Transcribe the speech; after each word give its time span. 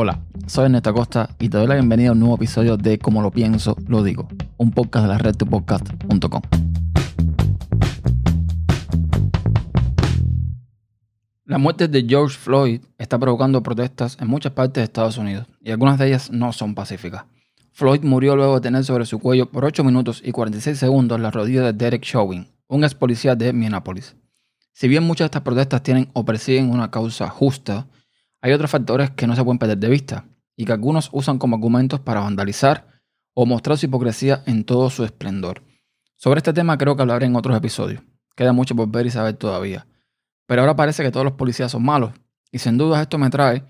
Hola, 0.00 0.20
soy 0.46 0.66
Ernesto 0.66 0.90
Acosta 0.90 1.28
y 1.40 1.48
te 1.48 1.58
doy 1.58 1.66
la 1.66 1.74
bienvenida 1.74 2.10
a 2.10 2.12
un 2.12 2.20
nuevo 2.20 2.36
episodio 2.36 2.76
de 2.76 3.00
Como 3.00 3.20
lo 3.20 3.32
pienso, 3.32 3.76
lo 3.88 4.04
digo, 4.04 4.28
un 4.56 4.70
podcast 4.70 5.06
de 5.06 5.08
la 5.08 5.18
red 5.18 5.34
tupodcast.com. 5.34 6.40
La 11.46 11.58
muerte 11.58 11.88
de 11.88 12.06
George 12.08 12.38
Floyd 12.38 12.80
está 12.96 13.18
provocando 13.18 13.60
protestas 13.64 14.16
en 14.20 14.28
muchas 14.28 14.52
partes 14.52 14.82
de 14.82 14.84
Estados 14.84 15.18
Unidos 15.18 15.48
y 15.60 15.72
algunas 15.72 15.98
de 15.98 16.06
ellas 16.06 16.30
no 16.30 16.52
son 16.52 16.76
pacíficas. 16.76 17.24
Floyd 17.72 18.04
murió 18.04 18.36
luego 18.36 18.54
de 18.54 18.60
tener 18.60 18.84
sobre 18.84 19.04
su 19.04 19.18
cuello 19.18 19.50
por 19.50 19.64
8 19.64 19.82
minutos 19.82 20.22
y 20.24 20.30
46 20.30 20.78
segundos 20.78 21.18
la 21.18 21.32
rodilla 21.32 21.62
de 21.62 21.72
Derek 21.72 22.04
Chauvin, 22.04 22.46
un 22.68 22.84
ex 22.84 22.94
policía 22.94 23.34
de 23.34 23.52
Minneapolis. 23.52 24.14
Si 24.72 24.86
bien 24.86 25.02
muchas 25.02 25.24
de 25.24 25.26
estas 25.26 25.42
protestas 25.42 25.82
tienen 25.82 26.08
o 26.12 26.24
persiguen 26.24 26.70
una 26.70 26.88
causa 26.88 27.28
justa, 27.28 27.88
hay 28.40 28.52
otros 28.52 28.70
factores 28.70 29.10
que 29.10 29.26
no 29.26 29.34
se 29.34 29.42
pueden 29.42 29.58
perder 29.58 29.78
de 29.78 29.88
vista 29.88 30.24
y 30.56 30.64
que 30.64 30.72
algunos 30.72 31.10
usan 31.12 31.38
como 31.38 31.56
argumentos 31.56 32.00
para 32.00 32.20
vandalizar 32.20 33.00
o 33.34 33.46
mostrar 33.46 33.78
su 33.78 33.86
hipocresía 33.86 34.42
en 34.46 34.64
todo 34.64 34.90
su 34.90 35.04
esplendor. 35.04 35.62
Sobre 36.16 36.38
este 36.38 36.52
tema 36.52 36.76
creo 36.78 36.96
que 36.96 37.02
hablaré 37.02 37.26
en 37.26 37.36
otros 37.36 37.56
episodios. 37.56 38.02
Queda 38.34 38.52
mucho 38.52 38.74
por 38.74 38.88
ver 38.88 39.06
y 39.06 39.10
saber 39.10 39.36
todavía. 39.36 39.86
Pero 40.46 40.62
ahora 40.62 40.76
parece 40.76 41.02
que 41.02 41.10
todos 41.10 41.24
los 41.24 41.34
policías 41.34 41.70
son 41.70 41.84
malos. 41.84 42.12
Y 42.50 42.58
sin 42.58 42.78
duda 42.78 43.02
esto 43.02 43.18
me 43.18 43.30
trae 43.30 43.64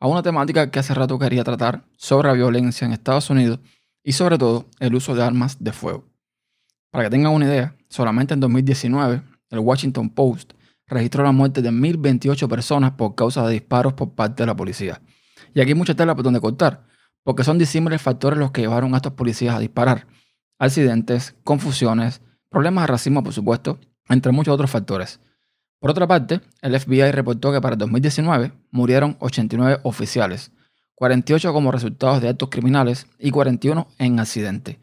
a 0.00 0.08
una 0.08 0.22
temática 0.22 0.70
que 0.70 0.78
hace 0.78 0.92
rato 0.92 1.18
quería 1.18 1.44
tratar 1.44 1.84
sobre 1.96 2.28
la 2.28 2.34
violencia 2.34 2.86
en 2.86 2.92
Estados 2.92 3.30
Unidos 3.30 3.60
y 4.02 4.12
sobre 4.12 4.36
todo 4.36 4.66
el 4.80 4.94
uso 4.94 5.14
de 5.14 5.22
armas 5.22 5.62
de 5.62 5.72
fuego. 5.72 6.04
Para 6.90 7.04
que 7.04 7.10
tengan 7.10 7.32
una 7.32 7.46
idea, 7.46 7.76
solamente 7.88 8.34
en 8.34 8.40
2019 8.40 9.22
el 9.50 9.58
Washington 9.60 10.10
Post 10.10 10.53
registró 10.86 11.22
la 11.24 11.32
muerte 11.32 11.62
de 11.62 11.70
1.028 11.70 12.48
personas 12.48 12.92
por 12.92 13.14
causa 13.14 13.46
de 13.46 13.52
disparos 13.52 13.94
por 13.94 14.14
parte 14.14 14.42
de 14.42 14.46
la 14.46 14.56
policía. 14.56 15.00
Y 15.54 15.60
aquí 15.60 15.70
hay 15.70 15.74
mucha 15.74 15.94
tela 15.94 16.14
por 16.14 16.24
donde 16.24 16.40
cortar, 16.40 16.84
porque 17.22 17.44
son 17.44 17.58
disímiles 17.58 18.02
factores 18.02 18.38
los 18.38 18.50
que 18.50 18.62
llevaron 18.62 18.94
a 18.94 18.98
estos 18.98 19.12
policías 19.12 19.54
a 19.54 19.60
disparar. 19.60 20.06
Accidentes, 20.58 21.34
confusiones, 21.44 22.20
problemas 22.48 22.84
de 22.84 22.88
racismo, 22.88 23.22
por 23.22 23.32
supuesto, 23.32 23.78
entre 24.08 24.32
muchos 24.32 24.54
otros 24.54 24.70
factores. 24.70 25.20
Por 25.80 25.90
otra 25.90 26.06
parte, 26.06 26.40
el 26.62 26.78
FBI 26.78 27.10
reportó 27.10 27.52
que 27.52 27.60
para 27.60 27.76
2019 27.76 28.52
murieron 28.70 29.16
89 29.20 29.80
oficiales, 29.82 30.50
48 30.94 31.52
como 31.52 31.72
resultados 31.72 32.22
de 32.22 32.28
actos 32.28 32.48
criminales 32.48 33.06
y 33.18 33.30
41 33.30 33.88
en 33.98 34.20
accidente. 34.20 34.80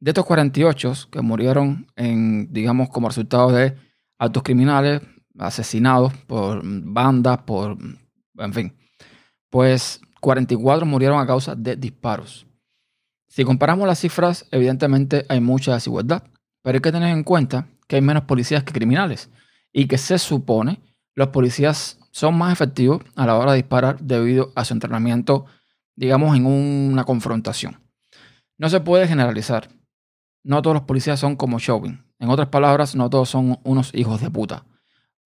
De 0.00 0.10
estos 0.10 0.24
48 0.24 0.92
que 1.10 1.20
murieron 1.20 1.86
en, 1.94 2.52
digamos, 2.52 2.88
como 2.88 3.08
resultado 3.08 3.52
de 3.52 3.76
actos 4.18 4.42
criminales, 4.42 5.02
asesinados 5.40 6.12
por 6.26 6.60
bandas, 6.64 7.38
por, 7.38 7.78
en 8.38 8.52
fin, 8.52 8.76
pues 9.48 10.00
44 10.20 10.86
murieron 10.86 11.18
a 11.18 11.26
causa 11.26 11.54
de 11.56 11.76
disparos. 11.76 12.46
Si 13.28 13.44
comparamos 13.44 13.86
las 13.86 13.98
cifras, 13.98 14.46
evidentemente 14.50 15.24
hay 15.28 15.40
mucha 15.40 15.72
desigualdad, 15.72 16.24
pero 16.62 16.76
hay 16.76 16.82
que 16.82 16.92
tener 16.92 17.08
en 17.08 17.24
cuenta 17.24 17.68
que 17.88 17.96
hay 17.96 18.02
menos 18.02 18.24
policías 18.24 18.64
que 18.64 18.72
criminales 18.72 19.30
y 19.72 19.86
que 19.86 19.98
se 19.98 20.18
supone 20.18 20.80
los 21.14 21.28
policías 21.28 21.98
son 22.10 22.36
más 22.36 22.52
efectivos 22.52 23.02
a 23.16 23.24
la 23.24 23.36
hora 23.36 23.52
de 23.52 23.58
disparar 23.58 23.98
debido 24.00 24.52
a 24.56 24.64
su 24.64 24.74
entrenamiento, 24.74 25.46
digamos, 25.96 26.36
en 26.36 26.44
una 26.44 27.04
confrontación. 27.04 27.80
No 28.58 28.68
se 28.68 28.80
puede 28.80 29.08
generalizar. 29.08 29.68
No 30.42 30.60
todos 30.60 30.74
los 30.74 30.82
policías 30.84 31.18
son 31.18 31.36
como 31.36 31.60
Chauvin. 31.60 32.04
En 32.18 32.28
otras 32.28 32.48
palabras, 32.48 32.94
no 32.94 33.08
todos 33.08 33.30
son 33.30 33.58
unos 33.64 33.94
hijos 33.94 34.20
de 34.20 34.30
puta 34.30 34.64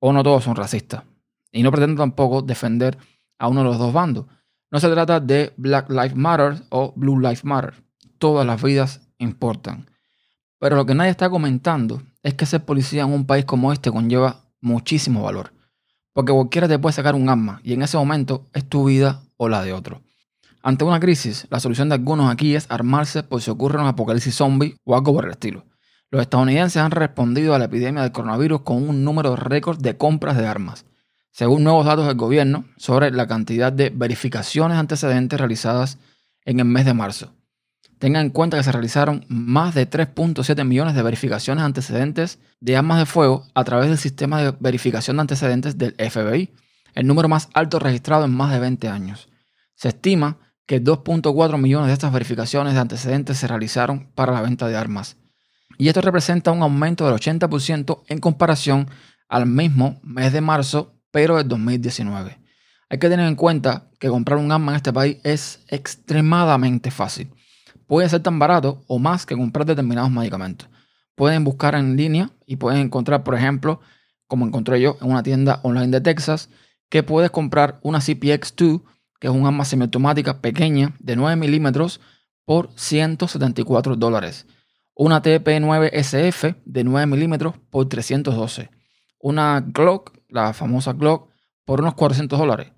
o 0.00 0.12
no 0.12 0.22
todos 0.22 0.44
son 0.44 0.56
racistas. 0.56 1.04
Y 1.52 1.62
no 1.62 1.70
pretendo 1.70 2.02
tampoco 2.02 2.42
defender 2.42 2.98
a 3.38 3.48
uno 3.48 3.60
de 3.60 3.66
los 3.66 3.78
dos 3.78 3.92
bandos. 3.92 4.26
No 4.70 4.80
se 4.80 4.90
trata 4.90 5.20
de 5.20 5.52
Black 5.56 5.88
Lives 5.88 6.14
Matter 6.14 6.62
o 6.70 6.92
Blue 6.94 7.18
Lives 7.18 7.44
Matter. 7.44 7.82
Todas 8.18 8.46
las 8.46 8.62
vidas 8.62 9.08
importan. 9.18 9.90
Pero 10.58 10.76
lo 10.76 10.86
que 10.86 10.94
nadie 10.94 11.10
está 11.10 11.30
comentando 11.30 12.02
es 12.22 12.34
que 12.34 12.46
ser 12.46 12.64
policía 12.64 13.02
en 13.02 13.12
un 13.12 13.26
país 13.26 13.44
como 13.44 13.72
este 13.72 13.90
conlleva 13.90 14.44
muchísimo 14.60 15.22
valor. 15.22 15.52
Porque 16.12 16.32
cualquiera 16.32 16.68
te 16.68 16.78
puede 16.78 16.92
sacar 16.92 17.14
un 17.14 17.28
arma 17.28 17.60
y 17.62 17.72
en 17.72 17.82
ese 17.82 17.96
momento 17.96 18.48
es 18.52 18.68
tu 18.68 18.84
vida 18.84 19.22
o 19.36 19.48
la 19.48 19.62
de 19.62 19.72
otro. 19.72 20.02
Ante 20.62 20.84
una 20.84 20.98
crisis, 20.98 21.46
la 21.50 21.60
solución 21.60 21.88
de 21.88 21.94
algunos 21.94 22.30
aquí 22.30 22.56
es 22.56 22.66
armarse 22.70 23.22
por 23.22 23.40
si 23.40 23.50
ocurre 23.50 23.80
un 23.80 23.86
apocalipsis 23.86 24.34
zombie 24.34 24.76
o 24.84 24.96
algo 24.96 25.14
por 25.14 25.24
el 25.24 25.30
estilo. 25.30 25.64
Los 26.10 26.22
estadounidenses 26.22 26.80
han 26.80 26.90
respondido 26.90 27.54
a 27.54 27.58
la 27.58 27.66
epidemia 27.66 28.02
del 28.02 28.12
coronavirus 28.12 28.62
con 28.62 28.88
un 28.88 29.04
número 29.04 29.36
récord 29.36 29.78
de 29.78 29.98
compras 29.98 30.38
de 30.38 30.46
armas, 30.46 30.86
según 31.32 31.64
nuevos 31.64 31.84
datos 31.84 32.06
del 32.06 32.16
gobierno 32.16 32.64
sobre 32.78 33.10
la 33.10 33.26
cantidad 33.26 33.70
de 33.70 33.90
verificaciones 33.90 34.78
antecedentes 34.78 35.38
realizadas 35.38 35.98
en 36.46 36.60
el 36.60 36.64
mes 36.64 36.86
de 36.86 36.94
marzo. 36.94 37.34
Tengan 37.98 38.26
en 38.26 38.30
cuenta 38.30 38.56
que 38.56 38.62
se 38.62 38.72
realizaron 38.72 39.26
más 39.28 39.74
de 39.74 39.88
3.7 39.88 40.64
millones 40.64 40.94
de 40.94 41.02
verificaciones 41.02 41.62
antecedentes 41.62 42.38
de 42.58 42.76
armas 42.76 43.00
de 43.00 43.06
fuego 43.06 43.44
a 43.54 43.64
través 43.64 43.90
del 43.90 43.98
sistema 43.98 44.40
de 44.40 44.54
verificación 44.60 45.18
de 45.18 45.22
antecedentes 45.22 45.76
del 45.76 45.94
FBI, 45.94 46.54
el 46.94 47.06
número 47.06 47.28
más 47.28 47.50
alto 47.52 47.78
registrado 47.80 48.24
en 48.24 48.30
más 48.30 48.50
de 48.50 48.60
20 48.60 48.88
años. 48.88 49.28
Se 49.74 49.88
estima 49.88 50.38
que 50.64 50.82
2.4 50.82 51.58
millones 51.58 51.88
de 51.88 51.92
estas 51.92 52.12
verificaciones 52.12 52.72
de 52.72 52.80
antecedentes 52.80 53.36
se 53.36 53.46
realizaron 53.46 54.10
para 54.14 54.32
la 54.32 54.40
venta 54.40 54.68
de 54.68 54.76
armas 54.76 55.18
y 55.78 55.86
esto 55.88 56.00
representa 56.00 56.50
un 56.50 56.62
aumento 56.62 57.06
del 57.06 57.14
80% 57.14 58.02
en 58.08 58.18
comparación 58.18 58.88
al 59.28 59.46
mismo 59.46 60.00
mes 60.02 60.32
de 60.32 60.40
marzo, 60.40 60.96
pero 61.12 61.36
del 61.36 61.46
2019. 61.46 62.38
Hay 62.90 62.98
que 62.98 63.08
tener 63.08 63.28
en 63.28 63.36
cuenta 63.36 63.88
que 64.00 64.08
comprar 64.08 64.38
un 64.38 64.50
arma 64.50 64.72
en 64.72 64.76
este 64.76 64.92
país 64.92 65.18
es 65.22 65.60
extremadamente 65.68 66.90
fácil. 66.90 67.30
Puede 67.86 68.08
ser 68.08 68.22
tan 68.22 68.38
barato 68.38 68.82
o 68.88 68.98
más 68.98 69.24
que 69.24 69.36
comprar 69.36 69.66
determinados 69.66 70.10
medicamentos. 70.10 70.68
Pueden 71.14 71.44
buscar 71.44 71.76
en 71.76 71.96
línea 71.96 72.30
y 72.44 72.56
pueden 72.56 72.80
encontrar, 72.80 73.22
por 73.22 73.36
ejemplo, 73.36 73.80
como 74.26 74.46
encontré 74.46 74.80
yo 74.80 74.96
en 75.00 75.10
una 75.10 75.22
tienda 75.22 75.60
online 75.62 75.88
de 75.88 76.00
Texas, 76.00 76.50
que 76.88 77.02
puedes 77.02 77.30
comprar 77.30 77.78
una 77.82 77.98
CPX-2, 77.98 78.82
que 79.20 79.28
es 79.28 79.32
un 79.32 79.46
arma 79.46 79.64
semiautomática 79.64 80.40
pequeña 80.40 80.94
de 80.98 81.16
9 81.16 81.36
milímetros, 81.36 82.00
por 82.44 82.70
174 82.74 83.96
dólares 83.96 84.46
una 84.98 85.22
TP9SF 85.22 86.56
de 86.64 86.84
9 86.84 87.06
milímetros 87.06 87.54
por 87.70 87.88
312, 87.88 88.68
una 89.20 89.60
Glock, 89.60 90.12
la 90.28 90.52
famosa 90.52 90.92
Glock, 90.92 91.30
por 91.64 91.80
unos 91.80 91.94
400 91.94 92.36
dólares, 92.36 92.72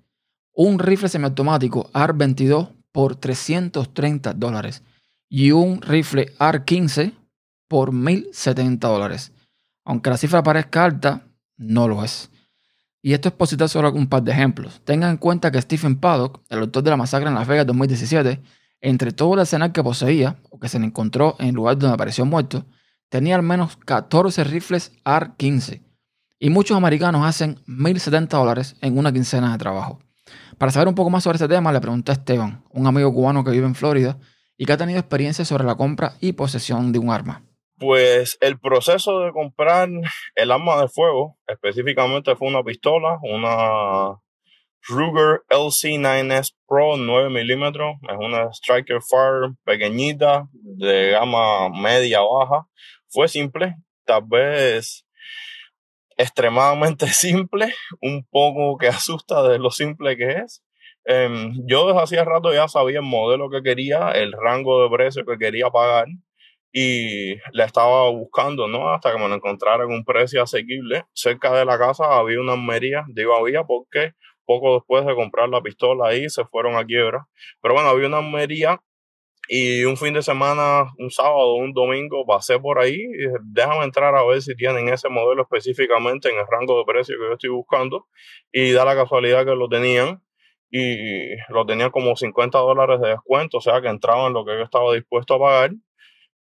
un 0.53 0.77
rifle 0.77 1.09
semiautomático 1.09 1.89
AR-22 1.93 2.75
por 2.91 3.15
330 3.15 4.33
dólares 4.33 4.83
y 5.29 5.51
un 5.51 5.81
rifle 5.81 6.31
AR-15 6.37 7.13
por 7.67 7.91
1070 7.91 8.87
dólares. 8.87 9.31
Aunque 9.83 10.11
la 10.11 10.17
cifra 10.17 10.43
parezca 10.43 10.83
alta, 10.83 11.25
no 11.57 11.87
lo 11.87 12.03
es. 12.03 12.29
Y 13.01 13.13
esto 13.13 13.29
es 13.29 13.33
por 13.33 13.47
citar 13.47 13.67
solo 13.67 13.91
un 13.93 14.07
par 14.07 14.21
de 14.21 14.31
ejemplos. 14.31 14.79
Tengan 14.83 15.09
en 15.09 15.17
cuenta 15.17 15.51
que 15.51 15.59
Stephen 15.59 15.95
Paddock, 15.95 16.41
el 16.49 16.59
autor 16.59 16.83
de 16.83 16.91
la 16.91 16.97
masacre 16.97 17.29
en 17.29 17.33
Las 17.33 17.47
Vegas 17.47 17.65
2017, 17.65 18.39
entre 18.81 19.11
todo 19.11 19.35
el 19.35 19.39
arsenal 19.41 19.71
que 19.71 19.83
poseía, 19.83 20.37
o 20.49 20.59
que 20.59 20.67
se 20.67 20.79
le 20.79 20.85
encontró 20.85 21.35
en 21.39 21.49
el 21.49 21.55
lugar 21.55 21.77
donde 21.77 21.93
apareció 21.93 22.25
muerto, 22.25 22.65
tenía 23.09 23.35
al 23.35 23.43
menos 23.43 23.77
14 23.77 24.43
rifles 24.43 24.91
AR-15. 25.03 25.83
Y 26.39 26.49
muchos 26.49 26.75
americanos 26.75 27.25
hacen 27.25 27.57
1.070 27.67 28.27
dólares 28.27 28.75
en 28.81 28.97
una 28.97 29.13
quincena 29.13 29.51
de 29.51 29.57
trabajo. 29.59 29.99
Para 30.57 30.71
saber 30.71 30.87
un 30.87 30.95
poco 30.95 31.09
más 31.09 31.23
sobre 31.23 31.35
este 31.35 31.47
tema, 31.47 31.71
le 31.71 31.81
pregunté 31.81 32.11
a 32.11 32.15
Esteban, 32.15 32.63
un 32.71 32.87
amigo 32.87 33.13
cubano 33.13 33.43
que 33.43 33.51
vive 33.51 33.65
en 33.65 33.75
Florida 33.75 34.17
y 34.57 34.65
que 34.65 34.73
ha 34.73 34.77
tenido 34.77 34.99
experiencia 34.99 35.45
sobre 35.45 35.63
la 35.63 35.75
compra 35.75 36.13
y 36.19 36.33
posesión 36.33 36.91
de 36.91 36.99
un 36.99 37.09
arma. 37.09 37.43
Pues 37.77 38.37
el 38.41 38.59
proceso 38.59 39.21
de 39.21 39.31
comprar 39.31 39.89
el 40.35 40.51
arma 40.51 40.81
de 40.81 40.87
fuego, 40.87 41.37
específicamente 41.47 42.35
fue 42.35 42.47
una 42.47 42.63
pistola, 42.63 43.17
una 43.23 44.19
Ruger 44.87 45.41
LC9S 45.49 46.53
Pro 46.67 46.97
9 46.97 47.29
milímetros. 47.29 47.95
Es 48.03 48.17
una 48.17 48.51
Striker 48.51 49.01
Fire 49.01 49.53
pequeñita, 49.63 50.47
de 50.51 51.11
gama 51.11 51.69
media 51.69 52.21
baja. 52.21 52.67
Fue 53.09 53.27
simple, 53.27 53.75
tal 54.05 54.23
vez 54.27 55.05
extremadamente 56.17 57.07
simple, 57.13 57.73
un 58.01 58.25
poco 58.29 58.77
que 58.77 58.87
asusta 58.87 59.47
de 59.47 59.59
lo 59.59 59.71
simple 59.71 60.17
que 60.17 60.29
es. 60.43 60.63
Em, 61.05 61.53
yo 61.67 61.87
desde 61.87 62.01
hacía 62.01 62.23
rato 62.23 62.53
ya 62.53 62.67
sabía 62.67 62.99
el 62.99 63.05
modelo 63.05 63.49
que 63.49 63.63
quería, 63.63 64.11
el 64.11 64.33
rango 64.33 64.83
de 64.83 64.89
precio 64.95 65.25
que 65.25 65.37
quería 65.37 65.69
pagar 65.71 66.05
y 66.71 67.35
le 67.51 67.63
estaba 67.65 68.09
buscando, 68.11 68.67
¿no? 68.67 68.89
Hasta 68.93 69.11
que 69.11 69.17
me 69.17 69.27
lo 69.27 69.35
encontrara 69.35 69.83
en 69.83 69.91
un 69.91 70.05
precio 70.05 70.43
asequible. 70.43 71.05
Cerca 71.13 71.53
de 71.53 71.65
la 71.65 71.77
casa 71.77 72.17
había 72.17 72.39
una 72.39 72.53
armería, 72.53 73.03
digo 73.09 73.35
había 73.35 73.63
porque 73.63 74.13
poco 74.45 74.75
después 74.75 75.05
de 75.05 75.15
comprar 75.15 75.49
la 75.49 75.61
pistola 75.61 76.09
ahí 76.09 76.29
se 76.29 76.45
fueron 76.45 76.75
a 76.75 76.85
quiebra. 76.85 77.27
Pero 77.61 77.73
bueno, 77.75 77.89
había 77.89 78.07
una 78.07 78.19
armería 78.19 78.81
y 79.47 79.83
un 79.83 79.97
fin 79.97 80.13
de 80.13 80.21
semana, 80.21 80.85
un 80.97 81.11
sábado, 81.11 81.55
un 81.55 81.73
domingo, 81.73 82.25
pasé 82.25 82.59
por 82.59 82.79
ahí 82.79 82.95
y 82.95 83.17
dije, 83.17 83.35
déjame 83.43 83.83
entrar 83.83 84.15
a 84.15 84.23
ver 84.23 84.41
si 84.41 84.55
tienen 84.55 84.87
ese 84.89 85.09
modelo 85.09 85.41
específicamente 85.41 86.29
en 86.29 86.37
el 86.37 86.45
rango 86.49 86.77
de 86.77 86.85
precio 86.85 87.17
que 87.17 87.25
yo 87.25 87.33
estoy 87.33 87.49
buscando. 87.49 88.07
Y 88.51 88.71
da 88.71 88.85
la 88.85 88.95
casualidad 88.95 89.45
que 89.45 89.55
lo 89.55 89.67
tenían. 89.69 90.21
y 90.71 91.35
lo 91.49 91.65
tenía 91.65 91.89
como 91.91 92.15
50 92.15 92.57
dólares 92.59 93.01
de 93.01 93.09
descuento, 93.09 93.57
o 93.57 93.61
sea 93.61 93.81
que 93.81 93.89
entraba 93.89 94.27
en 94.27 94.33
lo 94.33 94.45
que 94.45 94.53
yo 94.57 94.63
estaba 94.63 94.93
dispuesto 94.93 95.35
a 95.35 95.39
pagar. 95.39 95.71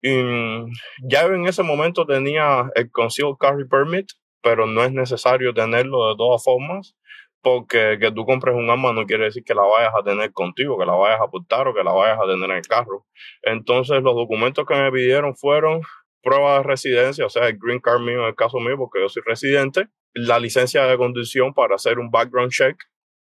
Y 0.02 0.12
mm, 0.12 0.72
ya 1.04 1.26
en 1.26 1.48
ese 1.48 1.64
momento 1.64 2.06
tenía 2.06 2.70
el 2.76 2.92
Concealed 2.92 3.36
Carry 3.40 3.68
Permit, 3.68 4.08
pero 4.42 4.66
no 4.66 4.84
es 4.84 4.92
necesario 4.92 5.54
tenerlo 5.54 6.10
de 6.10 6.16
todas 6.18 6.44
formas, 6.44 6.96
porque 7.42 7.98
que 8.00 8.12
tú 8.12 8.26
compres 8.26 8.56
un 8.56 8.70
arma 8.70 8.92
no 8.94 9.06
quiere 9.06 9.26
decir 9.26 9.44
que 9.44 9.54
la 9.54 9.64
vayas 9.64 9.94
a 9.96 10.04
tener 10.04 10.32
contigo, 10.34 10.78
que 10.78 10.86
la 10.86 10.94
vayas 10.94 11.22
a 11.22 11.26
apuntar 11.26 11.68
o 11.68 11.74
que 11.74 11.84
la 11.84 11.92
vayas 11.92 12.20
a 12.20 12.28
tener 12.28 12.50
en 12.50 12.58
el 12.58 12.68
carro. 12.68 13.06
Entonces 13.44 14.02
los 14.04 14.16
documentos 14.16 14.66
que 14.66 14.76
me 14.76 14.92
pidieron 14.92 15.36
fueron 15.36 15.82
prueba 16.22 16.58
de 16.58 16.64
residencia, 16.64 17.26
o 17.26 17.30
sea, 17.30 17.48
el 17.48 17.58
green 17.58 17.80
card 17.80 18.02
mío 18.02 18.22
en 18.22 18.28
el 18.28 18.36
caso 18.36 18.60
mío, 18.60 18.78
porque 18.78 19.00
yo 19.00 19.08
soy 19.08 19.24
residente, 19.26 19.88
la 20.14 20.40
licencia 20.40 20.84
de 20.86 20.98
conducción 20.98 21.54
para 21.54 21.76
hacer 21.76 21.98
un 21.98 22.12
background 22.12 22.52
check, 22.52 22.78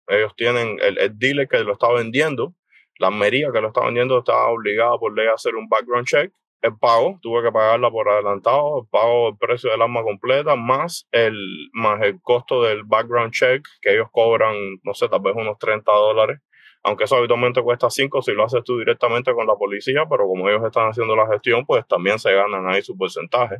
ellos 0.07 0.33
tienen 0.35 0.79
el, 0.81 0.97
el 0.97 1.17
dealer 1.19 1.47
que 1.47 1.59
lo 1.59 1.73
está 1.73 1.91
vendiendo, 1.91 2.55
la 2.99 3.11
mería 3.11 3.51
que 3.51 3.61
lo 3.61 3.67
está 3.67 3.85
vendiendo 3.85 4.19
está 4.19 4.47
obligada 4.47 4.97
por 4.97 5.15
ley 5.15 5.27
a 5.27 5.33
hacer 5.33 5.55
un 5.55 5.67
background 5.69 6.07
check. 6.07 6.31
El 6.61 6.77
pago, 6.77 7.19
tuve 7.21 7.43
que 7.43 7.51
pagarla 7.51 7.91
por 7.91 8.09
adelantado, 8.09 8.81
el 8.81 8.87
pago 8.89 9.27
del 9.27 9.37
precio 9.37 9.69
del 9.69 9.81
arma 9.81 10.03
completa, 10.03 10.55
más 10.55 11.07
el, 11.11 11.35
más 11.73 12.01
el 12.01 12.19
costo 12.21 12.63
del 12.63 12.83
background 12.83 13.31
check, 13.31 13.63
que 13.81 13.93
ellos 13.93 14.07
cobran, 14.11 14.55
no 14.83 14.93
sé, 14.93 15.07
tal 15.07 15.21
vez 15.21 15.35
unos 15.35 15.57
30 15.59 15.91
dólares. 15.91 16.39
Aunque 16.83 17.03
eso 17.03 17.17
habitualmente 17.17 17.61
cuesta 17.61 17.89
5 17.89 18.21
si 18.21 18.31
lo 18.33 18.45
haces 18.45 18.63
tú 18.63 18.79
directamente 18.79 19.33
con 19.33 19.45
la 19.45 19.55
policía, 19.55 20.05
pero 20.09 20.25
como 20.25 20.49
ellos 20.49 20.63
están 20.65 20.89
haciendo 20.89 21.15
la 21.15 21.27
gestión, 21.27 21.65
pues 21.65 21.85
también 21.87 22.17
se 22.19 22.33
ganan 22.33 22.67
ahí 22.69 22.81
su 22.81 22.97
porcentaje 22.97 23.57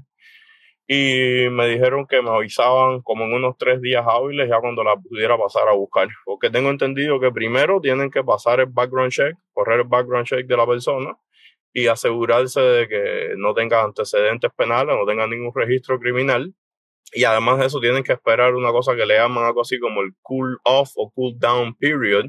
y 0.88 1.50
me 1.52 1.68
dijeron 1.68 2.08
que 2.08 2.22
me 2.22 2.30
avisaban 2.30 3.02
como 3.02 3.26
en 3.26 3.34
unos 3.34 3.58
tres 3.58 3.82
días 3.82 4.06
hábiles 4.08 4.50
ya 4.50 4.60
cuando 4.62 4.84
la 4.86 4.96
pudiera 4.96 5.38
pasar 5.38 5.68
a 5.68 5.74
buscar. 5.74 6.08
Porque 6.24 6.50
tengo 6.50 6.70
entendido 6.70 7.20
que 7.20 7.30
primero 7.32 7.82
tienen 7.82 8.10
que 8.10 8.24
pasar 8.24 8.62
el 8.62 8.68
background 8.68 9.12
check, 9.12 9.36
correr 9.52 9.82
el 9.82 9.88
background 9.88 10.26
check 10.26 10.48
de 10.48 10.58
la 10.58 10.66
persona 10.66 11.18
y 11.78 11.88
asegurarse 11.88 12.60
de 12.60 12.88
que 12.88 13.34
no 13.38 13.54
tenga 13.54 13.84
antecedentes 13.84 14.52
penales, 14.56 14.96
no 14.98 15.06
tenga 15.06 15.28
ningún 15.28 15.52
registro 15.54 16.00
criminal 16.00 16.54
y 17.14 17.24
además 17.24 17.60
de 17.60 17.68
eso, 17.68 17.80
tienen 17.80 18.04
que 18.04 18.12
esperar 18.12 18.54
una 18.56 18.72
cosa 18.72 18.96
que 18.96 19.06
le 19.06 19.16
llaman 19.16 19.46
algo 19.46 19.62
así 19.62 19.80
como 19.80 20.02
el 20.02 20.12
cool 20.22 20.60
off 20.64 20.92
o 20.96 21.10
cool 21.12 21.40
down 21.40 21.74
period, 21.76 22.26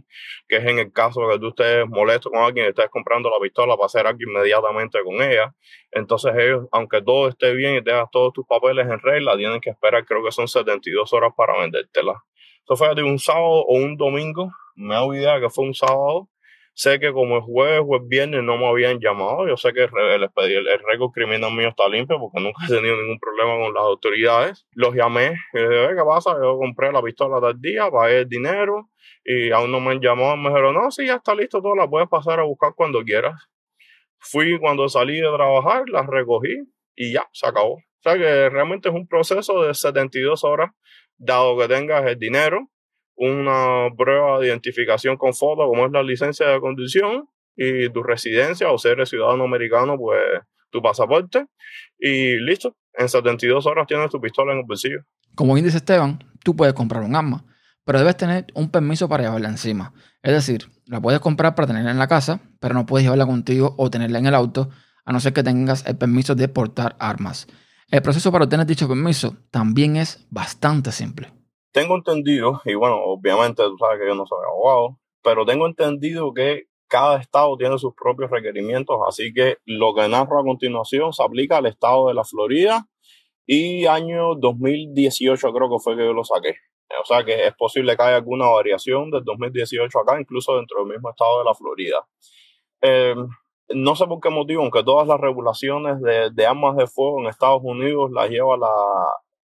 que 0.47 0.57
es 0.57 0.67
en 0.67 0.79
el 0.79 0.93
caso 0.93 1.21
que 1.29 1.39
tú 1.39 1.49
estés 1.49 1.89
molesto 1.89 2.31
con 2.31 2.41
alguien 2.41 2.67
y 2.67 2.69
estés 2.69 2.89
comprando 2.89 3.29
la 3.29 3.41
pistola 3.43 3.75
para 3.75 3.87
hacer 3.87 4.07
algo 4.07 4.21
inmediatamente 4.21 5.01
con 5.03 5.21
ella. 5.21 5.53
Entonces 5.91 6.33
ellos, 6.37 6.67
aunque 6.71 7.03
todo 7.03 7.29
esté 7.29 7.55
bien 7.55 7.77
y 7.77 7.83
tengas 7.83 8.09
todos 8.13 8.33
tus 8.33 8.47
papeles 8.47 8.87
en 8.87 9.01
regla, 9.01 9.37
tienen 9.37 9.61
que 9.61 9.71
esperar, 9.71 10.05
creo 10.05 10.23
que 10.23 10.31
son 10.31 10.47
72 10.47 11.13
horas 11.13 11.33
para 11.37 11.59
vendértela. 11.59 12.23
Eso 12.65 12.77
fue 12.77 12.95
de 12.95 13.03
un 13.03 13.19
sábado 13.19 13.65
o 13.67 13.75
un 13.75 13.97
domingo, 13.97 14.53
me 14.77 14.95
hago 14.95 15.13
idea 15.13 15.41
que 15.41 15.51
fue 15.51 15.65
un 15.65 15.75
sábado, 15.75 16.29
Sé 16.79 17.01
que 17.01 17.13
como 17.13 17.39
es 17.39 17.45
jueves 17.45 17.83
o 17.85 17.97
es 17.97 18.07
viernes 18.07 18.45
no 18.45 18.57
me 18.57 18.69
habían 18.69 19.01
llamado. 19.01 19.49
Yo 19.49 19.57
sé 19.57 19.73
que 19.73 19.83
el, 19.83 19.91
el, 19.93 20.81
récord 20.87 21.11
criminal 21.11 21.53
mío 21.53 21.71
está 21.71 21.89
limpio 21.89 22.21
porque 22.21 22.41
nunca 22.41 22.65
he 22.67 22.69
tenido 22.69 22.95
ningún 22.95 23.19
problema 23.19 23.59
con 23.59 23.75
las 23.75 23.83
autoridades. 23.83 24.65
Los 24.75 24.95
llamé 24.95 25.35
y 25.55 25.59
les 25.59 25.71
dije, 25.71 25.89
¿qué 25.97 26.05
pasa? 26.07 26.37
Yo 26.41 26.57
compré 26.57 26.93
la 26.93 27.03
pistola 27.03 27.45
del 27.45 27.61
día, 27.61 27.91
pagué 27.91 28.21
el 28.21 28.29
dinero 28.29 28.91
y 29.25 29.51
aún 29.51 29.73
no 29.73 29.81
me 29.81 29.91
han 29.91 30.01
llamado. 30.01 30.37
Me 30.37 30.51
dijeron, 30.51 30.75
no, 30.77 30.89
sí, 30.93 31.05
ya 31.05 31.17
está 31.17 31.35
listo, 31.35 31.61
todo 31.61 31.75
la 31.75 31.91
puedes 31.91 32.09
pasar 32.09 32.39
a 32.39 32.45
buscar 32.45 32.75
cuando 32.77 33.03
quieras. 33.03 33.35
Fui 34.21 34.57
cuando 34.61 34.89
salí 34.89 35.17
de 35.21 35.33
trabajar, 35.35 35.83
la 35.89 36.07
recogí 36.07 36.55
y 36.95 37.13
ya, 37.13 37.29
se 37.33 37.49
acabó. 37.49 37.73
O 37.73 38.03
sea 38.05 38.15
que 38.15 38.51
realmente 38.51 38.89
es 38.89 38.95
un 38.95 39.09
proceso 39.09 39.65
de 39.65 39.75
72 39.75 40.45
horas, 40.45 40.71
dado 41.17 41.59
que 41.59 41.67
tengas 41.67 42.07
el 42.07 42.21
dinero, 42.21 42.69
una 43.19 43.89
prueba 43.97 44.39
de 44.39 44.47
identificación 44.47 45.17
con 45.17 45.35
foto, 45.35 45.67
como 45.67 45.87
es 45.87 45.93
la 45.93 46.03
licencia 46.03 46.49
de 46.49 46.61
conducción, 46.61 47.29
y 47.57 47.89
tu 47.91 48.03
residencia, 48.03 48.71
o 48.71 48.79
ser 48.79 49.05
ciudadano 49.07 49.45
americano, 49.45 49.99
pues 49.99 50.21
tu 50.71 50.81
pasaporte, 50.81 51.47
y 51.99 52.37
listo. 52.37 52.77
En 52.95 53.09
72 53.09 53.67
horas 53.67 53.87
tienes 53.87 54.11
tu 54.11 54.21
pistola 54.21 54.53
en 54.53 54.59
el 54.59 54.65
bolsillo. 54.65 55.01
Como 55.35 55.55
bien 55.55 55.65
dice 55.65 55.79
Esteban, 55.79 56.19
tú 56.45 56.55
puedes 56.55 56.75
comprar 56.75 57.03
un 57.03 57.17
arma, 57.17 57.45
pero 57.85 57.99
debes 57.99 58.17
tener 58.17 58.47
un 58.55 58.71
permiso 58.71 59.09
para 59.09 59.25
llevarla 59.25 59.49
encima. 59.49 59.93
Es 60.23 60.33
decir, 60.33 60.69
la 60.87 61.01
puedes 61.01 61.21
comprar 61.21 61.55
para 61.55 61.67
tenerla 61.67 61.91
en 61.91 61.99
la 61.99 62.09
casa, 62.09 62.41
pero 62.61 62.75
no 62.75 62.87
puedes 62.87 63.05
llevarla 63.05 63.27
contigo 63.27 63.75
o 63.79 63.91
tenerla 63.91 64.19
en 64.19 64.27
el 64.27 64.35
auto, 64.35 64.71
a 65.05 65.13
no 65.13 65.21
ser 65.21 65.33
que 65.33 65.43
tengas 65.43 65.87
el 65.87 65.97
permiso 65.97 66.35
de 66.35 66.49
portar 66.49 66.97
armas. 66.99 67.47
El 67.91 68.03
proceso 68.03 68.31
para 68.31 68.45
obtener 68.45 68.67
dicho 68.67 68.87
permiso 68.87 69.37
también 69.51 69.97
es 69.97 70.27
bastante 70.31 70.93
simple. 70.93 71.33
Tengo 71.79 71.95
entendido, 71.95 72.61
y 72.65 72.75
bueno, 72.75 72.97
obviamente 73.05 73.63
tú 73.63 73.77
sabes 73.79 74.01
que 74.01 74.09
yo 74.09 74.17
no 74.17 74.27
soy 74.27 74.41
abogado, 74.45 74.99
pero 75.23 75.47
tengo 75.47 75.65
entendido 75.65 76.35
que 76.35 76.65
cada 76.89 77.21
estado 77.21 77.57
tiene 77.57 77.79
sus 77.79 77.95
propios 77.95 78.33
requerimientos, 78.33 78.97
así 79.07 79.33
que 79.33 79.59
lo 79.65 79.95
que 79.95 80.09
narro 80.09 80.41
a 80.41 80.43
continuación 80.43 81.13
se 81.13 81.23
aplica 81.23 81.59
al 81.59 81.67
estado 81.67 82.09
de 82.09 82.15
la 82.15 82.25
Florida 82.25 82.89
y 83.47 83.87
año 83.87 84.35
2018 84.35 85.53
creo 85.53 85.71
que 85.71 85.79
fue 85.79 85.97
que 85.97 86.05
yo 86.05 86.13
lo 86.13 86.25
saqué. 86.25 86.57
O 87.01 87.05
sea 87.05 87.23
que 87.23 87.47
es 87.47 87.55
posible 87.55 87.97
que 87.97 88.03
haya 88.03 88.17
alguna 88.17 88.49
variación 88.49 89.13
del 89.13 89.23
2018 89.23 90.01
acá, 90.01 90.21
incluso 90.21 90.57
dentro 90.57 90.81
del 90.81 90.95
mismo 90.95 91.11
estado 91.11 91.39
de 91.39 91.45
la 91.45 91.55
Florida. 91.55 92.09
Eh, 92.83 93.15
no 93.69 93.95
sé 93.95 94.05
por 94.09 94.19
qué 94.19 94.31
motivo, 94.31 94.63
aunque 94.63 94.83
todas 94.83 95.07
las 95.07 95.21
regulaciones 95.21 96.01
de 96.01 96.45
armas 96.45 96.77
de 96.77 96.89
fuego 96.89 97.21
en 97.21 97.29
Estados 97.29 97.61
Unidos 97.63 98.11
las 98.11 98.29
lleva 98.31 98.57
la 98.57 98.69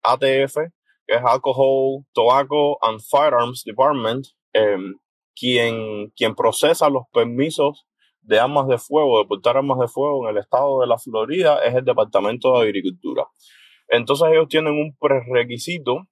ATF, 0.01 0.57
que 1.05 1.15
es 1.15 1.21
Alcohol, 1.23 2.03
Tobacco 2.13 2.77
and 2.81 2.99
Firearms 3.01 3.63
Department, 3.63 4.27
em, 4.53 4.95
quien, 5.35 6.09
quien 6.15 6.35
procesa 6.35 6.89
los 6.89 7.03
permisos 7.11 7.85
de 8.21 8.39
armas 8.39 8.67
de 8.67 8.77
fuego, 8.77 9.19
de 9.19 9.27
portar 9.27 9.57
armas 9.57 9.79
de 9.79 9.87
fuego 9.87 10.23
en 10.23 10.35
el 10.35 10.41
estado 10.41 10.79
de 10.81 10.87
la 10.87 10.97
Florida, 10.97 11.63
es 11.63 11.75
el 11.75 11.83
Departamento 11.83 12.53
de 12.53 12.63
Agricultura. 12.63 13.27
Entonces 13.89 14.29
ellos 14.31 14.47
tienen 14.47 14.73
un 14.73 14.95
prerequisito 14.99 16.07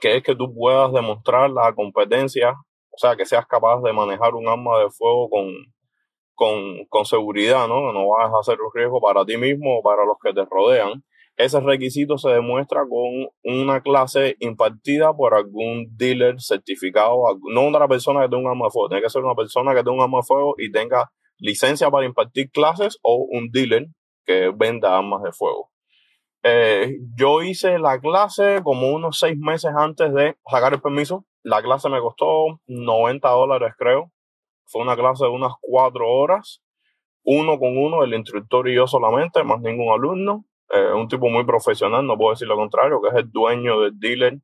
que 0.00 0.16
es 0.16 0.22
que 0.22 0.36
tú 0.36 0.54
puedas 0.54 0.92
demostrar 0.92 1.50
la 1.50 1.74
competencia, 1.74 2.52
o 2.52 2.98
sea, 2.98 3.16
que 3.16 3.24
seas 3.24 3.46
capaz 3.46 3.80
de 3.82 3.92
manejar 3.92 4.34
un 4.34 4.48
arma 4.48 4.78
de 4.78 4.90
fuego 4.90 5.28
con, 5.28 5.52
con, 6.34 6.84
con 6.88 7.04
seguridad, 7.04 7.66
¿no? 7.66 7.92
No 7.92 8.08
vas 8.08 8.32
a 8.32 8.40
hacer 8.40 8.60
un 8.60 8.70
riesgo 8.72 9.00
para 9.00 9.24
ti 9.24 9.36
mismo 9.36 9.78
o 9.78 9.82
para 9.82 10.04
los 10.04 10.16
que 10.22 10.32
te 10.32 10.44
rodean. 10.44 11.04
Ese 11.38 11.60
requisito 11.60 12.18
se 12.18 12.30
demuestra 12.30 12.80
con 12.80 13.28
una 13.44 13.80
clase 13.80 14.34
impartida 14.40 15.14
por 15.14 15.34
algún 15.34 15.86
dealer 15.96 16.40
certificado, 16.40 17.16
no 17.52 17.68
una 17.68 17.86
persona 17.86 18.22
que 18.22 18.28
tenga 18.28 18.42
un 18.42 18.48
arma 18.48 18.64
de 18.64 18.70
fuego, 18.72 18.88
tiene 18.88 19.02
que 19.04 19.08
ser 19.08 19.22
una 19.22 19.36
persona 19.36 19.72
que 19.72 19.84
tenga 19.84 19.92
un 19.92 20.00
arma 20.00 20.18
de 20.18 20.24
fuego 20.24 20.56
y 20.58 20.72
tenga 20.72 21.12
licencia 21.38 21.92
para 21.92 22.06
impartir 22.06 22.50
clases 22.50 22.98
o 23.02 23.24
un 23.30 23.52
dealer 23.52 23.86
que 24.26 24.52
venda 24.52 24.98
armas 24.98 25.22
de 25.22 25.30
fuego. 25.30 25.70
Eh, 26.42 26.96
yo 27.14 27.42
hice 27.42 27.78
la 27.78 28.00
clase 28.00 28.60
como 28.64 28.90
unos 28.90 29.20
seis 29.20 29.38
meses 29.38 29.70
antes 29.76 30.12
de 30.12 30.36
sacar 30.44 30.72
el 30.72 30.80
permiso. 30.80 31.24
La 31.44 31.62
clase 31.62 31.88
me 31.88 32.00
costó 32.00 32.60
90 32.66 33.28
dólares, 33.28 33.74
creo. 33.78 34.10
Fue 34.66 34.82
una 34.82 34.96
clase 34.96 35.24
de 35.24 35.30
unas 35.30 35.52
cuatro 35.60 36.10
horas, 36.10 36.64
uno 37.22 37.60
con 37.60 37.78
uno, 37.78 38.02
el 38.02 38.12
instructor 38.14 38.68
y 38.68 38.74
yo 38.74 38.88
solamente, 38.88 39.44
más 39.44 39.60
ningún 39.60 39.92
alumno 39.94 40.44
eh, 40.70 40.92
un 40.92 41.08
tipo 41.08 41.28
muy 41.28 41.44
profesional, 41.44 42.06
no 42.06 42.16
puedo 42.16 42.32
decir 42.32 42.48
lo 42.48 42.56
contrario, 42.56 43.00
que 43.00 43.08
es 43.08 43.14
el 43.14 43.30
dueño 43.30 43.80
del 43.80 43.98
dealer 43.98 44.38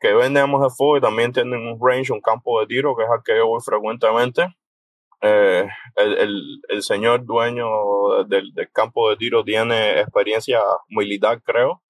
que 0.00 0.14
vende 0.14 0.40
armas 0.40 0.62
de 0.62 0.70
fuego 0.70 0.98
y 0.98 1.00
también 1.00 1.32
tiene 1.32 1.56
un 1.56 1.78
range, 1.80 2.12
un 2.12 2.20
campo 2.20 2.60
de 2.60 2.66
tiro, 2.66 2.96
que 2.96 3.04
es 3.04 3.10
al 3.10 3.22
que 3.24 3.40
voy 3.40 3.60
frecuentemente. 3.64 4.46
Eh, 5.20 5.66
el, 5.96 6.60
el, 6.68 6.82
señor 6.82 7.24
dueño 7.26 7.66
del, 8.28 8.52
del, 8.54 8.70
campo 8.70 9.10
de 9.10 9.16
tiro 9.16 9.42
tiene 9.42 10.00
experiencia 10.00 10.60
militar, 10.88 11.42
creo, 11.42 11.82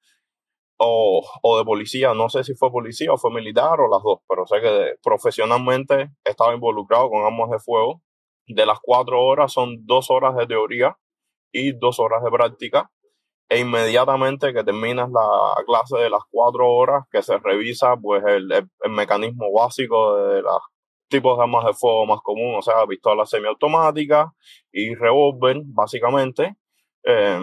o, 0.78 1.22
o, 1.42 1.58
de 1.58 1.64
policía. 1.64 2.14
No 2.14 2.30
sé 2.30 2.44
si 2.44 2.54
fue 2.54 2.70
policía 2.70 3.12
o 3.12 3.18
fue 3.18 3.30
militar 3.32 3.80
o 3.80 3.90
las 3.90 4.02
dos, 4.02 4.20
pero 4.28 4.46
sé 4.46 4.60
que 4.62 4.94
profesionalmente 5.02 6.10
estaba 6.24 6.54
involucrado 6.54 7.10
con 7.10 7.24
armas 7.24 7.50
de 7.50 7.58
fuego. 7.58 8.02
De 8.46 8.64
las 8.64 8.78
cuatro 8.80 9.22
horas 9.22 9.52
son 9.52 9.84
dos 9.84 10.10
horas 10.10 10.34
de 10.36 10.46
teoría 10.46 10.96
y 11.52 11.72
dos 11.72 12.00
horas 12.00 12.22
de 12.24 12.30
práctica 12.30 12.90
e 13.48 13.60
inmediatamente 13.60 14.52
que 14.52 14.64
terminas 14.64 15.10
la 15.10 15.54
clase 15.64 15.96
de 15.96 16.10
las 16.10 16.20
cuatro 16.30 16.70
horas 16.70 17.04
que 17.10 17.22
se 17.22 17.38
revisa 17.38 17.96
pues 17.96 18.22
el, 18.26 18.52
el, 18.52 18.90
mecanismo 18.90 19.52
básico 19.52 20.16
de 20.16 20.42
los 20.42 20.60
tipos 21.08 21.38
de 21.38 21.44
armas 21.44 21.64
de 21.64 21.72
fuego 21.72 22.06
más 22.06 22.20
común, 22.22 22.56
o 22.56 22.62
sea, 22.62 22.86
pistola 22.86 23.24
semiautomática 23.24 24.32
y 24.70 24.94
revólver, 24.94 25.62
básicamente, 25.64 26.56
eh, 27.04 27.40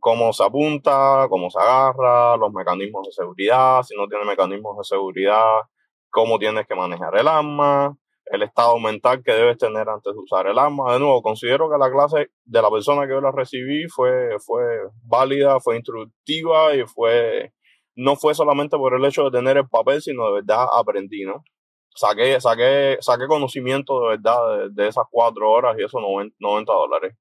cómo 0.00 0.32
se 0.32 0.44
apunta, 0.44 1.26
cómo 1.28 1.50
se 1.50 1.58
agarra, 1.58 2.36
los 2.38 2.52
mecanismos 2.52 3.06
de 3.06 3.12
seguridad, 3.12 3.82
si 3.82 3.94
no 3.96 4.08
tiene 4.08 4.24
mecanismos 4.24 4.78
de 4.78 4.84
seguridad, 4.84 5.60
cómo 6.10 6.38
tienes 6.38 6.66
que 6.66 6.74
manejar 6.74 7.16
el 7.18 7.28
arma, 7.28 7.94
el 8.26 8.42
estado 8.42 8.78
mental 8.78 9.22
que 9.24 9.32
debes 9.32 9.58
tener 9.58 9.88
antes 9.88 10.12
de 10.12 10.18
usar 10.18 10.46
el 10.46 10.58
arma. 10.58 10.92
De 10.92 10.98
nuevo, 10.98 11.22
considero 11.22 11.70
que 11.70 11.78
la 11.78 11.90
clase 11.90 12.30
de 12.44 12.62
la 12.62 12.70
persona 12.70 13.06
que 13.06 13.12
yo 13.12 13.20
la 13.20 13.32
recibí 13.32 13.88
fue, 13.88 14.38
fue 14.44 14.62
válida, 15.04 15.60
fue 15.60 15.76
instructiva 15.76 16.74
y 16.74 16.84
fue, 16.86 17.52
no 17.94 18.16
fue 18.16 18.34
solamente 18.34 18.76
por 18.76 18.94
el 18.94 19.04
hecho 19.04 19.24
de 19.24 19.38
tener 19.38 19.56
el 19.56 19.68
papel, 19.68 20.02
sino 20.02 20.26
de 20.26 20.32
verdad 20.40 20.66
aprendí, 20.76 21.24
¿no? 21.24 21.44
saqué, 21.96 22.40
saqué, 22.40 22.98
saqué 23.00 23.26
conocimiento 23.26 24.00
de 24.00 24.08
verdad 24.16 24.68
de, 24.70 24.88
esas 24.88 25.04
cuatro 25.10 25.50
horas 25.50 25.76
y 25.78 25.84
esos 25.84 26.00
90, 26.00 26.72
dólares. 26.72 27.16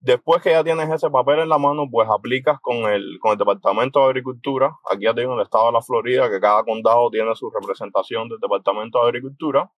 Después 0.00 0.42
que 0.42 0.50
ya 0.50 0.64
tienes 0.64 0.90
ese 0.90 1.08
papel 1.08 1.40
en 1.40 1.48
la 1.48 1.58
mano, 1.58 1.86
pues 1.90 2.08
aplicas 2.10 2.58
con 2.60 2.76
el, 2.92 3.18
con 3.20 3.32
el 3.32 3.38
Departamento 3.38 4.00
de 4.00 4.06
Agricultura. 4.06 4.76
Aquí 4.90 5.04
ya 5.04 5.14
tengo 5.14 5.34
el 5.34 5.42
estado 5.42 5.66
de 5.66 5.72
la 5.72 5.82
Florida, 5.82 6.30
que 6.30 6.40
cada 6.40 6.62
condado 6.62 7.08
tiene 7.10 7.34
su 7.34 7.50
representación 7.50 8.28
del 8.28 8.38
Departamento 8.38 9.00
de 9.00 9.08
Agricultura. 9.08 9.70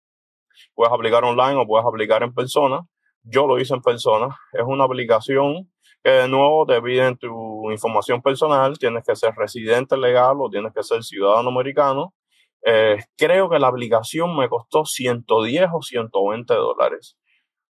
Puedes 0.74 0.92
aplicar 0.92 1.24
online 1.24 1.56
o 1.56 1.66
puedes 1.66 1.86
aplicar 1.86 2.22
en 2.22 2.34
persona. 2.34 2.80
Yo 3.22 3.46
lo 3.46 3.58
hice 3.58 3.74
en 3.74 3.82
persona. 3.82 4.28
Es 4.52 4.64
una 4.64 4.84
aplicación 4.84 5.70
que 6.02 6.10
de 6.10 6.28
nuevo 6.28 6.66
te 6.66 6.80
piden 6.80 7.16
tu 7.16 7.70
información 7.70 8.22
personal. 8.22 8.78
Tienes 8.78 9.04
que 9.04 9.16
ser 9.16 9.34
residente 9.34 9.96
legal 9.96 10.36
o 10.40 10.50
tienes 10.50 10.72
que 10.72 10.82
ser 10.82 11.02
ciudadano 11.02 11.48
americano 11.48 12.14
eh, 12.68 12.96
creo 13.16 13.48
que 13.48 13.60
la 13.60 13.68
aplicación 13.68 14.36
me 14.36 14.48
costó 14.48 14.84
110 14.84 15.68
o 15.72 15.82
120 15.82 16.52
dólares. 16.54 17.16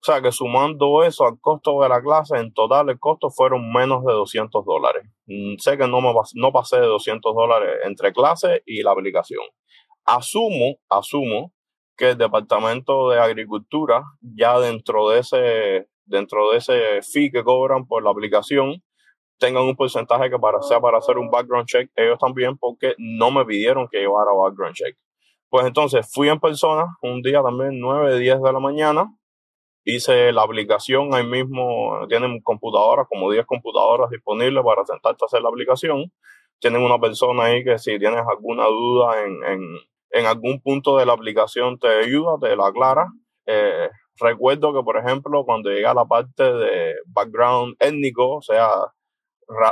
O 0.01 0.05
sea 0.05 0.21
que 0.21 0.31
sumando 0.31 1.03
eso 1.03 1.25
al 1.25 1.39
costo 1.39 1.81
de 1.81 1.89
la 1.89 1.99
clase, 1.99 2.37
en 2.37 2.53
total 2.53 2.89
el 2.89 2.99
costo 2.99 3.31
fueron 3.31 3.71
menos 3.71 4.03
de 4.05 4.13
200 4.13 4.63
dólares. 4.63 5.03
Mm, 5.25 5.55
sé 5.57 5.79
que 5.79 5.87
no, 5.87 5.99
me, 5.99 6.13
no 6.35 6.51
pasé 6.51 6.79
de 6.79 6.85
200 6.85 7.33
dólares 7.33 7.79
entre 7.85 8.13
clase 8.13 8.61
y 8.67 8.83
la 8.83 8.91
aplicación. 8.91 9.41
Asumo, 10.05 10.75
asumo 10.89 11.52
que 11.97 12.11
el 12.11 12.17
Departamento 12.17 13.09
de 13.09 13.19
Agricultura, 13.19 14.03
ya 14.21 14.59
dentro 14.59 15.09
de 15.09 15.19
ese, 15.19 15.87
dentro 16.05 16.51
de 16.51 16.57
ese 16.57 17.01
fee 17.01 17.31
que 17.31 17.43
cobran 17.43 17.85
por 17.85 18.03
la 18.03 18.11
aplicación, 18.11 18.83
tengan 19.37 19.63
un 19.63 19.75
porcentaje 19.75 20.29
que 20.29 20.39
para, 20.39 20.61
sea 20.61 20.79
para 20.79 20.99
hacer 20.99 21.17
un 21.17 21.29
background 21.29 21.67
check 21.67 21.91
ellos 21.95 22.17
también 22.19 22.57
porque 22.57 22.95
no 22.97 23.31
me 23.31 23.45
pidieron 23.45 23.87
que 23.91 23.99
llevara 23.99 24.31
background 24.31 24.75
check. 24.75 24.97
Pues 25.49 25.65
entonces 25.65 26.09
fui 26.11 26.29
en 26.29 26.39
persona 26.39 26.85
un 27.01 27.21
día 27.21 27.43
también 27.43 27.79
9, 27.79 28.19
10 28.19 28.41
de 28.41 28.53
la 28.53 28.59
mañana, 28.59 29.05
hice 29.83 30.31
la 30.31 30.43
aplicación 30.43 31.13
ahí 31.13 31.25
mismo, 31.25 32.07
tienen 32.07 32.41
computadoras, 32.41 33.07
como 33.07 33.31
10 33.31 33.45
computadoras 33.45 34.09
disponibles 34.09 34.63
para 34.63 34.85
sentarte 34.85 35.23
a 35.23 35.27
hacer 35.27 35.41
la 35.41 35.49
aplicación. 35.49 36.11
Tienen 36.59 36.81
una 36.81 36.97
persona 36.99 37.45
ahí 37.45 37.63
que 37.63 37.77
si 37.77 37.99
tienes 37.99 38.21
alguna 38.27 38.65
duda 38.65 39.23
en, 39.23 39.43
en, 39.43 39.61
en 40.13 40.27
algún 40.27 40.61
punto 40.61 40.97
de 40.97 41.05
la 41.05 41.13
aplicación 41.13 41.79
te 41.79 41.87
ayuda, 41.87 42.37
te 42.39 42.55
la 42.55 42.67
aclara. 42.67 43.07
Eh, 43.47 43.89
recuerdo 44.19 44.73
que, 44.73 44.83
por 44.83 44.97
ejemplo, 44.97 45.43
cuando 45.43 45.71
llega 45.71 45.93
la 45.93 46.05
parte 46.05 46.43
de 46.43 46.93
background 47.07 47.75
étnico, 47.79 48.37
o 48.37 48.41
sea, 48.41 48.69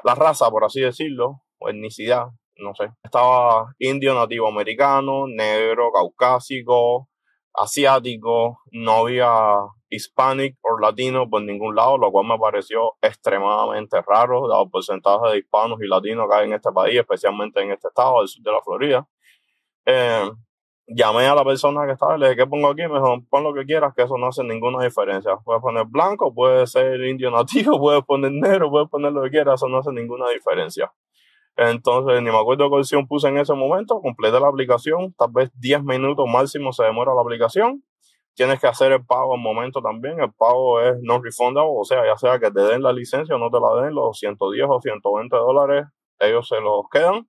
la 0.03 0.15
raza, 0.15 0.49
por 0.49 0.65
así 0.65 0.81
decirlo, 0.81 1.43
o 1.59 1.69
etnicidad, 1.69 2.25
no 2.57 2.73
sé. 2.75 2.89
Estaba 3.03 3.67
indio, 3.79 4.15
nativo 4.15 4.47
americano, 4.47 5.27
negro, 5.27 5.91
caucásico, 5.93 7.07
asiático, 7.53 8.59
no 8.71 8.91
había 8.93 9.59
hispanic 9.89 10.57
o 10.61 10.79
latino 10.79 11.29
por 11.29 11.43
ningún 11.43 11.75
lado, 11.75 11.97
lo 11.97 12.11
cual 12.11 12.25
me 12.25 12.39
pareció 12.39 12.93
extremadamente 13.01 14.01
raro, 14.01 14.47
dado 14.47 14.63
el 14.63 14.69
porcentaje 14.69 15.31
de 15.31 15.37
hispanos 15.39 15.79
y 15.81 15.87
latinos 15.87 16.27
que 16.29 16.35
hay 16.35 16.47
en 16.47 16.53
este 16.53 16.71
país, 16.71 16.97
especialmente 16.97 17.61
en 17.61 17.71
este 17.71 17.89
estado 17.89 18.19
del 18.19 18.27
sur 18.27 18.43
de 18.43 18.51
la 18.51 18.61
Florida. 18.61 19.07
Eh, 19.85 20.29
llamé 20.87 21.25
a 21.27 21.35
la 21.35 21.43
persona 21.43 21.85
que 21.85 21.93
estaba 21.93 22.17
y 22.17 22.19
le 22.19 22.29
dije, 22.29 22.37
¿qué 22.41 22.47
pongo 22.47 22.69
aquí? 22.69 22.81
Me 22.81 22.95
dijo, 22.95 23.17
pon 23.29 23.43
lo 23.43 23.53
que 23.53 23.65
quieras, 23.65 23.93
que 23.95 24.03
eso 24.03 24.17
no 24.17 24.27
hace 24.27 24.43
ninguna 24.43 24.83
diferencia. 24.83 25.37
Puedes 25.43 25.61
poner 25.61 25.85
blanco, 25.85 26.33
puede 26.33 26.67
ser 26.67 27.01
indio 27.01 27.31
nativo, 27.31 27.79
puedes 27.79 28.03
poner 28.03 28.31
negro, 28.31 28.69
puedes 28.69 28.89
poner 28.89 29.11
lo 29.11 29.23
que 29.23 29.29
quieras, 29.29 29.55
eso 29.55 29.67
no 29.67 29.79
hace 29.79 29.91
ninguna 29.91 30.29
diferencia. 30.29 30.91
Entonces, 31.57 32.21
ni 32.21 32.31
me 32.31 32.37
acuerdo 32.37 32.69
qué 32.69 32.77
opción 32.77 33.07
puse 33.07 33.27
en 33.27 33.37
ese 33.37 33.53
momento, 33.53 33.99
completé 34.01 34.39
la 34.39 34.47
aplicación, 34.47 35.13
tal 35.17 35.31
vez 35.33 35.51
10 35.59 35.83
minutos 35.83 36.25
máximo 36.27 36.71
se 36.71 36.83
demora 36.83 37.13
la 37.13 37.21
aplicación. 37.21 37.83
Tienes 38.33 38.61
que 38.61 38.67
hacer 38.67 38.93
el 38.93 39.05
pago 39.05 39.35
en 39.35 39.41
momento 39.41 39.81
también, 39.81 40.21
el 40.21 40.31
pago 40.31 40.79
es 40.79 40.95
no 41.01 41.21
refundable, 41.21 41.73
o 41.75 41.83
sea, 41.83 42.05
ya 42.05 42.15
sea 42.17 42.39
que 42.39 42.49
te 42.49 42.61
den 42.61 42.81
la 42.81 42.93
licencia 42.93 43.35
o 43.35 43.37
no 43.37 43.49
te 43.49 43.59
la 43.59 43.83
den, 43.83 43.93
los 43.93 44.17
110 44.17 44.67
o 44.69 44.79
120 44.79 45.35
dólares, 45.35 45.87
ellos 46.17 46.47
se 46.47 46.61
los 46.61 46.85
quedan 46.89 47.27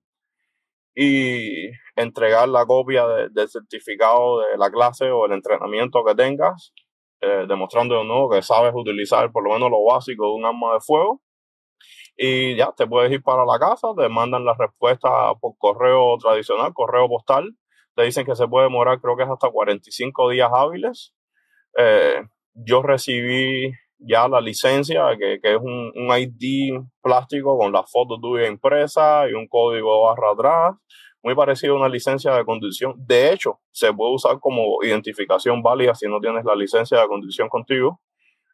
y 0.95 1.69
entregar 1.95 2.47
la 2.49 2.65
copia 2.65 3.05
del 3.07 3.49
certificado 3.49 4.41
de 4.41 4.57
la 4.57 4.69
clase 4.69 5.09
o 5.11 5.25
el 5.25 5.33
entrenamiento 5.33 6.03
que 6.05 6.15
tengas, 6.15 6.73
eh, 7.21 7.45
demostrando 7.47 7.97
de 7.97 8.05
nuevo 8.05 8.29
que 8.29 8.41
sabes 8.41 8.73
utilizar 8.75 9.31
por 9.31 9.43
lo 9.43 9.53
menos 9.53 9.71
lo 9.71 9.83
básico 9.83 10.25
de 10.25 10.33
un 10.33 10.45
arma 10.45 10.73
de 10.73 10.79
fuego. 10.81 11.21
Y 12.15 12.55
ya 12.55 12.71
te 12.73 12.85
puedes 12.85 13.11
ir 13.11 13.23
para 13.23 13.45
la 13.45 13.57
casa, 13.59 13.87
te 13.97 14.07
mandan 14.07 14.45
la 14.45 14.53
respuesta 14.57 15.33
por 15.41 15.57
correo 15.57 16.17
tradicional, 16.19 16.73
correo 16.73 17.07
postal. 17.07 17.55
Te 17.95 18.03
dicen 18.03 18.25
que 18.25 18.35
se 18.35 18.47
puede 18.47 18.65
demorar, 18.65 18.99
creo 19.01 19.17
que 19.17 19.23
es 19.23 19.29
hasta 19.29 19.49
45 19.49 20.29
días 20.29 20.49
hábiles. 20.53 21.13
Eh, 21.77 22.21
yo 22.53 22.83
recibí 22.83 23.73
ya 24.05 24.27
la 24.27 24.41
licencia, 24.41 25.03
que, 25.17 25.39
que 25.41 25.53
es 25.55 25.59
un, 25.59 25.91
un, 25.95 26.17
ID 26.17 26.81
plástico 27.01 27.57
con 27.57 27.71
la 27.71 27.83
foto 27.83 28.19
tuya 28.19 28.47
impresa 28.47 29.27
y 29.29 29.33
un 29.33 29.47
código 29.47 30.03
barra 30.03 30.31
atrás, 30.31 30.75
muy 31.23 31.35
parecido 31.35 31.75
a 31.75 31.77
una 31.77 31.89
licencia 31.89 32.33
de 32.33 32.43
conducción. 32.43 32.93
De 32.97 33.31
hecho, 33.31 33.59
se 33.71 33.93
puede 33.93 34.13
usar 34.13 34.39
como 34.39 34.83
identificación 34.83 35.63
válida 35.63 35.95
si 35.95 36.07
no 36.07 36.19
tienes 36.19 36.43
la 36.43 36.55
licencia 36.55 36.99
de 36.99 37.07
conducción 37.07 37.47
contigo. 37.47 38.01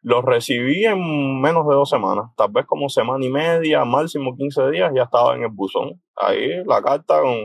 Lo 0.02 0.22
recibí 0.22 0.84
en 0.86 1.40
menos 1.40 1.66
de 1.68 1.74
dos 1.74 1.90
semanas, 1.90 2.30
tal 2.36 2.50
vez 2.52 2.64
como 2.64 2.88
semana 2.88 3.24
y 3.24 3.28
media, 3.28 3.84
máximo 3.84 4.34
15 4.34 4.70
días, 4.70 4.92
ya 4.94 5.02
estaba 5.02 5.34
en 5.34 5.42
el 5.42 5.50
buzón. 5.50 6.00
Ahí 6.16 6.64
la 6.64 6.80
carta 6.80 7.20
con 7.20 7.36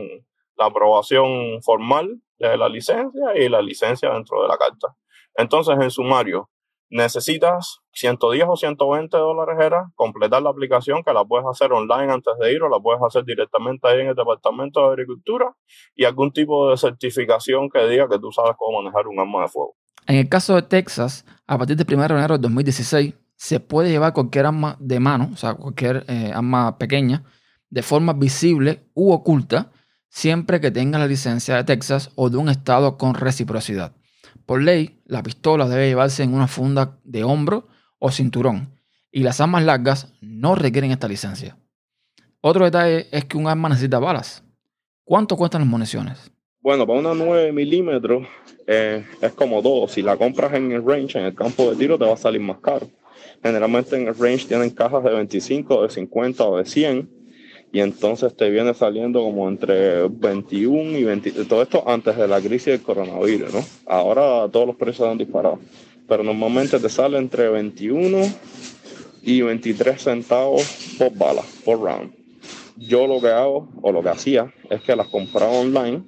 la 0.56 0.66
aprobación 0.66 1.60
formal 1.62 2.20
de 2.38 2.56
la 2.56 2.68
licencia 2.68 3.36
y 3.36 3.48
la 3.48 3.60
licencia 3.60 4.10
dentro 4.12 4.42
de 4.42 4.48
la 4.48 4.56
carta. 4.56 4.96
Entonces, 5.34 5.76
en 5.78 5.90
sumario, 5.90 6.48
necesitas 6.90 7.80
110 7.92 8.46
o 8.48 8.56
120 8.56 9.16
dólares 9.16 9.56
era 9.60 9.90
completar 9.94 10.42
la 10.42 10.50
aplicación 10.50 11.02
que 11.04 11.12
la 11.12 11.24
puedes 11.24 11.46
hacer 11.46 11.72
online 11.72 12.12
antes 12.12 12.34
de 12.40 12.52
ir 12.52 12.62
o 12.62 12.68
la 12.68 12.78
puedes 12.78 13.02
hacer 13.02 13.24
directamente 13.24 13.88
ahí 13.88 14.00
en 14.00 14.08
el 14.08 14.14
Departamento 14.14 14.80
de 14.80 14.92
Agricultura 14.92 15.54
y 15.94 16.04
algún 16.04 16.32
tipo 16.32 16.70
de 16.70 16.76
certificación 16.76 17.68
que 17.70 17.86
diga 17.88 18.08
que 18.08 18.18
tú 18.18 18.30
sabes 18.30 18.52
cómo 18.56 18.82
manejar 18.82 19.06
un 19.08 19.18
arma 19.18 19.42
de 19.42 19.48
fuego. 19.48 19.76
En 20.06 20.16
el 20.16 20.28
caso 20.28 20.54
de 20.54 20.62
Texas, 20.62 21.24
a 21.46 21.58
partir 21.58 21.76
del 21.76 21.86
1 21.86 22.08
de 22.08 22.14
enero 22.14 22.38
de 22.38 22.42
2016, 22.42 23.14
se 23.34 23.60
puede 23.60 23.90
llevar 23.90 24.12
cualquier 24.12 24.46
arma 24.46 24.76
de 24.78 25.00
mano, 25.00 25.30
o 25.32 25.36
sea, 25.36 25.54
cualquier 25.54 26.04
eh, 26.08 26.32
arma 26.32 26.78
pequeña, 26.78 27.24
de 27.68 27.82
forma 27.82 28.12
visible 28.12 28.88
u 28.94 29.12
oculta, 29.12 29.72
siempre 30.08 30.60
que 30.60 30.70
tenga 30.70 30.98
la 30.98 31.06
licencia 31.06 31.56
de 31.56 31.64
Texas 31.64 32.10
o 32.14 32.30
de 32.30 32.38
un 32.38 32.48
estado 32.48 32.96
con 32.96 33.14
reciprocidad. 33.14 33.94
Por 34.46 34.62
ley, 34.62 35.00
la 35.06 35.24
pistola 35.24 35.68
debe 35.68 35.88
llevarse 35.88 36.22
en 36.22 36.32
una 36.32 36.46
funda 36.46 36.98
de 37.02 37.24
hombro 37.24 37.66
o 37.98 38.12
cinturón, 38.12 38.78
y 39.10 39.24
las 39.24 39.40
armas 39.40 39.64
largas 39.64 40.12
no 40.20 40.54
requieren 40.54 40.92
esta 40.92 41.08
licencia. 41.08 41.58
Otro 42.40 42.64
detalle 42.64 43.08
es 43.10 43.24
que 43.24 43.36
un 43.36 43.48
arma 43.48 43.68
necesita 43.68 43.98
balas. 43.98 44.44
¿Cuánto 45.04 45.36
cuestan 45.36 45.62
las 45.62 45.68
municiones? 45.68 46.30
Bueno, 46.60 46.86
para 46.86 46.98
una 46.98 47.14
9 47.14 47.52
milímetros 47.52 48.26
eh, 48.66 49.04
es 49.20 49.32
como 49.32 49.62
dos. 49.62 49.92
Si 49.92 50.02
la 50.02 50.16
compras 50.16 50.54
en 50.54 50.70
el 50.70 50.84
range, 50.84 51.18
en 51.18 51.24
el 51.24 51.34
campo 51.34 51.70
de 51.70 51.76
tiro, 51.76 51.98
te 51.98 52.04
va 52.04 52.14
a 52.14 52.16
salir 52.16 52.40
más 52.40 52.58
caro. 52.58 52.88
Generalmente 53.42 53.96
en 53.96 54.08
el 54.08 54.16
range 54.16 54.46
tienen 54.46 54.70
cajas 54.70 55.02
de 55.02 55.10
25, 55.10 55.82
de 55.82 55.90
50 55.90 56.44
o 56.44 56.58
de 56.58 56.64
100 56.64 57.15
y 57.72 57.80
entonces 57.80 58.34
te 58.36 58.48
viene 58.50 58.74
saliendo 58.74 59.22
como 59.22 59.48
entre 59.48 60.08
21 60.08 60.98
y 60.98 61.04
20, 61.04 61.30
todo 61.44 61.62
esto 61.62 61.84
antes 61.86 62.16
de 62.16 62.28
la 62.28 62.40
crisis 62.40 62.66
del 62.66 62.82
coronavirus, 62.82 63.52
¿no? 63.52 63.64
Ahora 63.86 64.48
todos 64.50 64.66
los 64.66 64.76
precios 64.76 65.08
han 65.08 65.18
disparado, 65.18 65.58
pero 66.08 66.22
normalmente 66.22 66.78
te 66.78 66.88
sale 66.88 67.18
entre 67.18 67.48
21 67.48 68.18
y 69.22 69.42
23 69.42 70.00
centavos 70.00 70.96
por 70.98 71.12
bala, 71.16 71.42
por 71.64 71.80
round. 71.80 72.12
Yo 72.78 73.06
lo 73.06 73.20
que 73.20 73.28
hago, 73.28 73.68
o 73.82 73.90
lo 73.90 74.02
que 74.02 74.10
hacía, 74.10 74.52
es 74.70 74.82
que 74.82 74.94
las 74.94 75.08
compraba 75.08 75.52
online, 75.52 76.02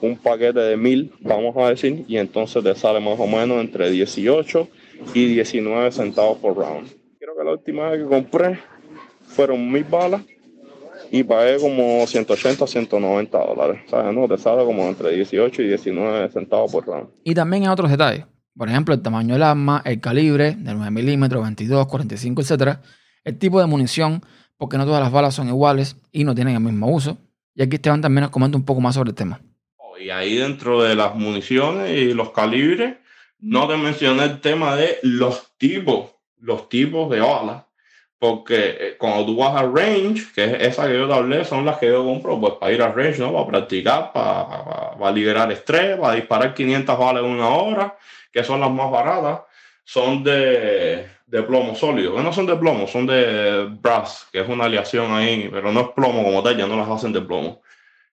un 0.00 0.16
paquete 0.16 0.60
de 0.60 0.76
mil, 0.76 1.12
vamos 1.20 1.56
a 1.56 1.70
decir, 1.70 2.04
y 2.08 2.16
entonces 2.18 2.62
te 2.62 2.74
sale 2.74 3.00
más 3.00 3.18
o 3.18 3.26
menos 3.26 3.60
entre 3.60 3.90
18 3.90 4.68
y 5.14 5.26
19 5.26 5.92
centavos 5.92 6.38
por 6.38 6.56
round. 6.56 6.88
Creo 7.18 7.36
que 7.36 7.44
la 7.44 7.52
última 7.52 7.90
vez 7.90 8.02
que 8.02 8.08
compré 8.08 8.58
fueron 9.26 9.70
mil 9.70 9.84
balas 9.84 10.22
y 11.10 11.22
pagué 11.22 11.58
como 11.58 12.06
180 12.06 12.66
190 12.66 13.38
dólares. 13.38 13.82
¿Sabes? 13.88 14.14
No, 14.14 14.28
te 14.28 14.38
sale 14.38 14.64
como 14.64 14.86
entre 14.88 15.12
18 15.12 15.62
y 15.62 15.68
19 15.68 16.30
centavos 16.30 16.72
por 16.72 16.86
round. 16.86 17.08
Y 17.24 17.34
también 17.34 17.64
hay 17.64 17.68
otros 17.68 17.90
detalles. 17.90 18.24
Por 18.56 18.68
ejemplo, 18.68 18.94
el 18.94 19.02
tamaño 19.02 19.34
del 19.34 19.42
arma, 19.42 19.82
el 19.84 20.00
calibre 20.00 20.56
de 20.56 20.74
9 20.74 20.90
milímetros, 20.90 21.42
22, 21.42 21.86
45, 21.86 22.42
etc. 22.42 22.78
El 23.24 23.38
tipo 23.38 23.60
de 23.60 23.66
munición, 23.66 24.22
porque 24.56 24.76
no 24.78 24.84
todas 24.84 25.00
las 25.00 25.12
balas 25.12 25.34
son 25.34 25.48
iguales 25.48 25.96
y 26.10 26.24
no 26.24 26.34
tienen 26.34 26.54
el 26.54 26.60
mismo 26.60 26.90
uso. 26.90 27.18
Y 27.54 27.62
aquí 27.62 27.76
Esteban 27.76 28.00
también 28.00 28.22
nos 28.22 28.30
comenta 28.30 28.56
un 28.56 28.64
poco 28.64 28.80
más 28.80 28.94
sobre 28.94 29.10
el 29.10 29.14
tema. 29.14 29.40
Y 30.00 30.10
ahí 30.10 30.36
dentro 30.36 30.82
de 30.82 30.94
las 30.94 31.14
municiones 31.14 31.90
y 31.90 32.14
los 32.14 32.30
calibres, 32.30 32.96
no 33.40 33.66
te 33.68 33.76
mencioné 33.76 34.24
el 34.24 34.40
tema 34.40 34.76
de 34.76 34.98
los 35.02 35.56
tipos, 35.58 36.10
los 36.38 36.68
tipos 36.68 37.10
de 37.10 37.20
balas 37.20 37.67
Porque 38.18 38.76
eh, 38.80 38.96
cuando 38.98 39.26
tú 39.26 39.36
vas 39.36 39.54
a 39.54 39.62
range, 39.62 40.32
que 40.34 40.44
es 40.44 40.52
esa 40.68 40.88
que 40.88 40.94
yo 40.94 41.06
te 41.06 41.14
hablé, 41.14 41.44
son 41.44 41.64
las 41.64 41.78
que 41.78 41.86
yo 41.86 42.04
compro, 42.04 42.40
pues 42.40 42.54
para 42.54 42.72
ir 42.72 42.82
a 42.82 42.90
range, 42.90 43.18
¿no? 43.20 43.32
Para 43.32 43.46
practicar, 43.46 44.12
para, 44.12 44.96
para, 44.98 45.12
liberar 45.12 45.52
estrés, 45.52 45.96
para 45.96 46.14
disparar 46.14 46.52
500 46.54 46.98
balas 46.98 47.22
en 47.22 47.30
una 47.30 47.48
hora, 47.48 47.96
que 48.32 48.42
son 48.42 48.60
las 48.60 48.70
más 48.70 48.90
baratas, 48.90 49.42
son 49.84 50.24
de, 50.24 51.06
de 51.26 51.42
plomo 51.44 51.76
sólido. 51.76 52.16
Que 52.16 52.22
no 52.22 52.32
son 52.32 52.46
de 52.46 52.56
plomo, 52.56 52.88
son 52.88 53.06
de 53.06 53.66
brass, 53.80 54.26
que 54.32 54.40
es 54.40 54.48
una 54.48 54.64
aleación 54.64 55.12
ahí, 55.12 55.48
pero 55.52 55.70
no 55.70 55.80
es 55.80 55.88
plomo 55.90 56.24
como 56.24 56.42
tal, 56.42 56.56
ya 56.56 56.66
no 56.66 56.76
las 56.76 56.88
hacen 56.88 57.12
de 57.12 57.20
plomo. 57.20 57.62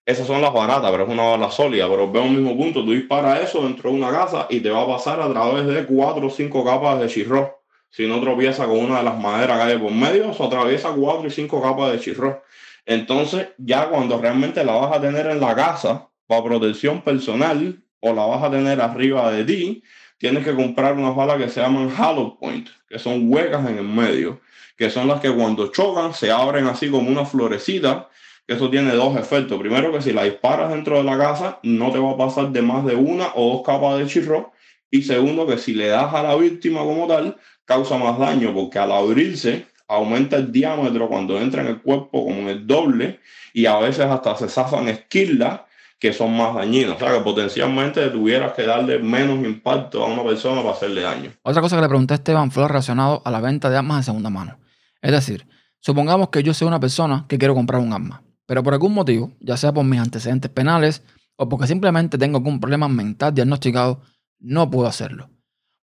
Esas 0.06 0.28
son 0.28 0.40
las 0.40 0.54
baratas, 0.54 0.92
pero 0.92 1.06
es 1.06 1.10
una 1.10 1.24
bala 1.24 1.50
sólida. 1.50 1.90
Pero 1.90 2.12
ve 2.12 2.20
un 2.20 2.36
mismo 2.36 2.56
punto, 2.56 2.86
tú 2.86 2.92
disparas 2.92 3.42
eso 3.42 3.64
dentro 3.64 3.90
de 3.90 3.98
una 3.98 4.12
casa 4.12 4.46
y 4.52 4.60
te 4.60 4.70
va 4.70 4.84
a 4.84 4.88
pasar 4.88 5.20
a 5.20 5.30
través 5.32 5.66
de 5.66 5.84
cuatro 5.86 6.28
o 6.28 6.30
cinco 6.30 6.64
capas 6.64 7.00
de 7.00 7.08
chirro 7.08 7.55
si 7.96 8.08
no 8.08 8.20
tropieza 8.20 8.66
con 8.66 8.78
una 8.78 8.98
de 8.98 9.04
las 9.06 9.18
maderas 9.18 9.58
que 9.58 9.72
hay 9.72 9.78
por 9.78 9.94
medio, 9.94 10.34
se 10.34 10.44
atraviesa 10.44 10.90
cuatro 10.90 11.28
y 11.30 11.32
cinco 11.32 11.62
capas 11.62 11.94
de 11.94 12.00
chirro. 12.02 12.44
Entonces, 12.86 13.48
ya 13.58 13.88
cuando 13.88 14.20
realmente 14.20 14.66
la 14.66 14.74
vas 14.74 14.98
a 14.98 15.00
tener 15.00 15.28
en 15.28 15.40
la 15.40 15.56
casa 15.56 16.10
para 16.28 16.44
protección 16.44 17.02
personal 17.04 17.82
o 18.02 18.14
la 18.14 18.26
vas 18.26 18.44
a 18.44 18.52
tener 18.52 18.82
arriba 18.82 19.32
de 19.32 19.46
ti, 19.46 19.84
tienes 20.18 20.44
que 20.44 20.54
comprar 20.54 20.98
unas 20.98 21.16
balas 21.16 21.38
que 21.38 21.48
se 21.48 21.62
llaman 21.62 21.90
hollow 21.90 22.38
point, 22.38 22.68
que 22.90 23.00
son 23.00 23.32
huecas 23.32 23.66
en 23.66 23.78
el 23.78 23.88
medio, 23.88 24.42
que 24.76 24.90
son 24.90 25.08
las 25.08 25.22
que 25.22 25.32
cuando 25.32 25.68
chocan 25.68 26.14
se 26.14 26.30
abren 26.34 26.68
así 26.68 26.92
como 26.92 27.10
una 27.10 27.24
florecita. 27.24 28.10
Eso 28.46 28.70
tiene 28.70 28.92
dos 28.92 29.16
efectos. 29.16 29.58
Primero, 29.58 29.94
que 29.94 30.02
si 30.02 30.12
la 30.12 30.26
disparas 30.26 30.70
dentro 30.70 30.98
de 30.98 31.06
la 31.06 31.18
casa, 31.18 31.60
no 31.64 31.94
te 31.94 32.00
va 32.00 32.12
a 32.12 32.18
pasar 32.18 32.50
de 32.50 32.62
más 32.62 32.84
de 32.84 32.96
una 32.96 33.30
o 33.36 33.54
dos 33.54 33.66
capas 33.66 34.00
de 34.00 34.06
chirro. 34.06 34.52
Y 34.92 35.02
segundo, 35.02 35.48
que 35.48 35.58
si 35.58 35.74
le 35.74 35.88
das 35.88 36.14
a 36.14 36.24
la 36.24 36.36
víctima 36.36 36.82
como 36.82 37.08
tal, 37.08 37.38
causa 37.66 37.98
más 37.98 38.18
daño 38.18 38.54
porque 38.54 38.80
al 38.80 38.92
abrirse 38.92 39.66
aumenta 39.88 40.38
el 40.38 40.52
diámetro 40.52 41.08
cuando 41.08 41.40
entra 41.40 41.62
en 41.62 41.68
el 41.68 41.82
cuerpo 41.82 42.26
como 42.26 42.50
el 42.50 42.66
doble 42.66 43.20
y 43.54 43.66
a 43.66 43.78
veces 43.78 44.06
hasta 44.06 44.36
se 44.36 44.48
zafan 44.48 44.88
esquirlas 44.88 45.62
que 46.00 46.14
son 46.14 46.36
más 46.36 46.54
dañinas. 46.56 46.96
O 46.96 47.00
sea 47.00 47.14
que 47.14 47.20
potencialmente 47.22 48.10
tuvieras 48.10 48.54
que 48.54 48.64
darle 48.64 49.00
menos 49.00 49.44
impacto 49.46 50.04
a 50.04 50.08
una 50.08 50.24
persona 50.24 50.62
para 50.62 50.74
hacerle 50.74 51.02
daño. 51.02 51.32
Otra 51.44 51.62
cosa 51.62 51.76
que 51.76 51.82
le 51.82 51.88
pregunté 51.88 52.14
a 52.14 52.18
Esteban 52.18 52.52
fue 52.52 52.68
relacionado 52.68 53.22
a 53.26 53.32
la 53.32 53.42
venta 53.42 53.70
de 53.70 53.78
armas 53.78 53.98
de 53.98 54.04
segunda 54.04 54.30
mano. 54.30 54.58
Es 55.02 55.12
decir, 55.12 55.48
supongamos 55.80 56.30
que 56.30 56.44
yo 56.44 56.54
soy 56.54 56.68
una 56.68 56.80
persona 56.80 57.26
que 57.28 57.38
quiero 57.38 57.56
comprar 57.56 57.82
un 57.82 57.94
arma, 57.94 58.24
pero 58.46 58.64
por 58.64 58.74
algún 58.74 58.94
motivo, 58.94 59.32
ya 59.40 59.58
sea 59.58 59.74
por 59.74 59.86
mis 59.86 60.00
antecedentes 60.00 60.52
penales 60.52 61.04
o 61.38 61.48
porque 61.48 61.68
simplemente 61.68 62.18
tengo 62.18 62.38
algún 62.38 62.60
problema 62.60 62.88
mental 62.88 63.34
diagnosticado, 63.34 64.02
no 64.40 64.70
puedo 64.70 64.88
hacerlo. 64.88 65.30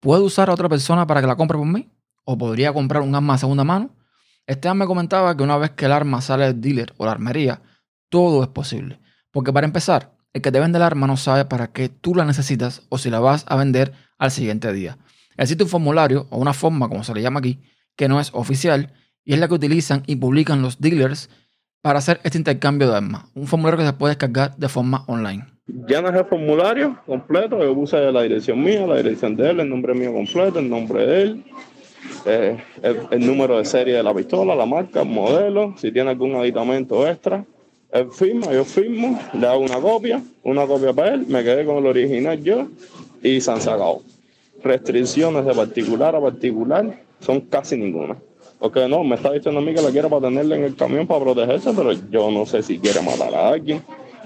¿Puedo 0.02 0.24
usar 0.24 0.50
a 0.50 0.54
otra 0.54 0.68
persona 0.68 1.06
para 1.06 1.22
que 1.22 1.28
la 1.28 1.36
compre 1.36 1.60
por 1.60 1.68
mí? 1.68 1.88
¿O 2.26 2.36
podría 2.36 2.74
comprar 2.74 3.04
un 3.04 3.14
arma 3.14 3.34
de 3.34 3.40
segunda 3.40 3.64
mano? 3.64 3.96
Esteban 4.48 4.80
me 4.80 4.88
comentaba 4.88 5.38
que 5.38 5.44
una 5.44 5.58
vez 5.58 5.70
que 5.72 5.86
el 5.86 5.92
arma 5.92 6.22
sale 6.22 6.46
del 6.46 6.60
dealer 6.60 6.92
o 6.98 7.06
la 7.06 7.12
armería, 7.12 7.62
todo 8.10 8.42
es 8.42 8.50
posible. 8.50 9.00
Porque 9.30 9.54
para 9.54 9.68
empezar, 9.68 10.18
el 10.34 10.42
que 10.42 10.52
te 10.52 10.60
vende 10.60 10.80
el 10.80 10.84
arma 10.84 11.06
no 11.06 11.18
sabe 11.18 11.46
para 11.46 11.72
qué 11.72 11.88
tú 11.88 12.16
la 12.16 12.26
necesitas 12.26 12.82
o 12.90 12.98
si 12.98 13.12
la 13.12 13.20
vas 13.20 13.46
a 13.48 13.56
vender 13.56 13.94
al 14.18 14.32
siguiente 14.32 14.74
día. 14.74 14.98
Existe 15.38 15.66
un 15.66 15.70
formulario 15.70 16.26
o 16.32 16.40
una 16.40 16.54
forma, 16.54 16.90
como 16.90 17.04
se 17.04 17.14
le 17.14 17.22
llama 17.22 17.38
aquí, 17.38 17.62
que 17.96 18.08
no 18.08 18.20
es 18.20 18.32
oficial 18.34 18.94
y 19.24 19.34
es 19.34 19.40
la 19.40 19.48
que 19.48 19.54
utilizan 19.54 20.02
y 20.08 20.16
publican 20.16 20.64
los 20.64 20.82
dealers 20.82 21.30
para 21.84 22.00
hacer 22.00 22.20
este 22.24 22.40
intercambio 22.40 22.90
de 22.90 22.98
armas. 22.98 23.26
Un 23.36 23.46
formulario 23.46 23.78
que 23.78 23.86
se 23.86 23.94
puede 23.94 24.16
descargar 24.16 24.58
de 24.58 24.68
forma 24.68 25.04
online 25.06 25.51
llenas 25.68 26.16
el 26.16 26.26
formulario 26.26 26.98
completo, 27.06 27.60
yo 27.64 27.74
puse 27.74 28.12
la 28.12 28.22
dirección 28.24 28.62
mía, 28.62 28.86
la 28.86 28.98
dirección 28.98 29.36
de 29.36 29.50
él, 29.50 29.60
el 29.60 29.70
nombre 29.70 29.94
mío 29.94 30.14
completo, 30.14 30.60
el 30.60 30.70
nombre 30.70 31.06
de 31.06 31.22
él, 31.22 31.44
eh, 32.26 32.58
el, 33.12 33.26
número 33.26 33.58
de 33.58 33.66
serie 33.66 33.96
de 33.96 34.04
la 34.04 34.14
pistola, 34.14 34.56
la 34.56 34.66
marca, 34.66 35.02
el 35.02 35.10
modelo, 35.10 35.76
si 35.78 35.92
tiene 35.92 36.10
algún 36.10 36.36
aditamento 36.36 37.08
extra. 37.08 37.46
Él 37.92 38.10
firma, 38.12 38.52
yo 38.54 38.64
firmo, 38.64 39.20
le 39.34 39.48
hago 39.48 39.60
una 39.60 39.80
copia, 39.80 40.22
una 40.44 40.66
copia 40.66 40.94
para 40.94 41.16
él, 41.16 41.26
me 41.28 41.44
quedé 41.44 41.66
con 41.66 41.78
el 41.78 41.86
original 41.86 42.42
yo 42.42 42.68
y 43.22 43.42
se 43.42 43.52
han 43.52 43.62
sacado. 43.62 44.02
Restricciones 44.64 45.46
de 45.46 45.54
particular 45.54 46.16
a 46.16 46.22
particular 46.22 47.00
son 47.20 47.42
casi 47.42 47.78
ninguna. 47.78 48.16
Porque 48.60 48.88
no, 48.88 49.04
me 49.04 49.16
está 49.16 49.32
diciendo 49.32 49.60
a 49.60 49.64
mí 49.64 49.74
que 49.74 49.82
la 49.82 49.90
quiero 49.90 50.08
para 50.10 50.28
tenerla 50.28 50.56
en 50.56 50.64
el 50.64 50.76
camión 50.76 51.08
para 51.08 51.20
protegerse, 51.22 51.72
pero 51.76 51.92
yo 51.92 52.30
no 52.30 52.46
sé 52.46 52.62
si 52.62 52.78
quiere 52.78 53.02
matar 53.02 53.34
a 53.34 53.50
alguien 53.50 53.82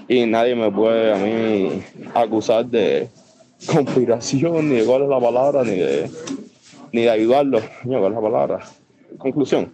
y 0.08 0.26
nadie 0.26 0.56
me 0.56 0.72
puede 0.72 1.14
a 1.14 1.18
mí 1.18 1.82
acusar 2.14 2.66
de 2.66 3.10
conspiración, 3.66 4.70
ni 4.70 4.76
de 4.76 4.86
cuál 4.86 5.04
es 5.04 5.10
la 5.10 5.20
palabra, 5.20 5.64
ni 5.64 5.76
de, 5.76 6.10
ni 6.92 7.02
de 7.02 7.10
ayudarlo. 7.10 7.60
¿Cuál 7.84 8.04
es 8.04 8.12
la 8.12 8.22
palabra? 8.22 8.60
Conclusión. 9.18 9.74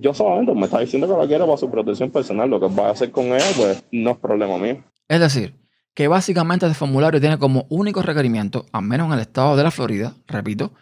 Yo 0.00 0.14
solamente 0.14 0.54
me 0.54 0.64
está 0.64 0.80
diciendo 0.80 1.06
que 1.06 1.20
la 1.20 1.26
quiero 1.26 1.46
para 1.46 1.58
su 1.58 1.70
protección 1.70 2.10
personal. 2.10 2.48
Lo 2.48 2.60
que 2.60 2.68
va 2.74 2.88
a 2.88 2.92
hacer 2.92 3.10
con 3.10 3.26
ella, 3.26 3.46
pues 3.56 3.84
no 3.92 4.12
es 4.12 4.16
problema 4.18 4.58
mío. 4.58 4.82
Es 5.08 5.20
decir, 5.20 5.54
que 5.94 6.08
básicamente 6.08 6.66
este 6.66 6.76
formulario 6.76 7.20
tiene 7.20 7.38
como 7.38 7.66
único 7.68 8.02
requerimiento, 8.02 8.66
al 8.72 8.82
menos 8.82 9.08
en 9.08 9.14
el 9.14 9.20
estado 9.20 9.56
de 9.56 9.62
la 9.62 9.70
Florida, 9.70 10.14
repito, 10.26 10.72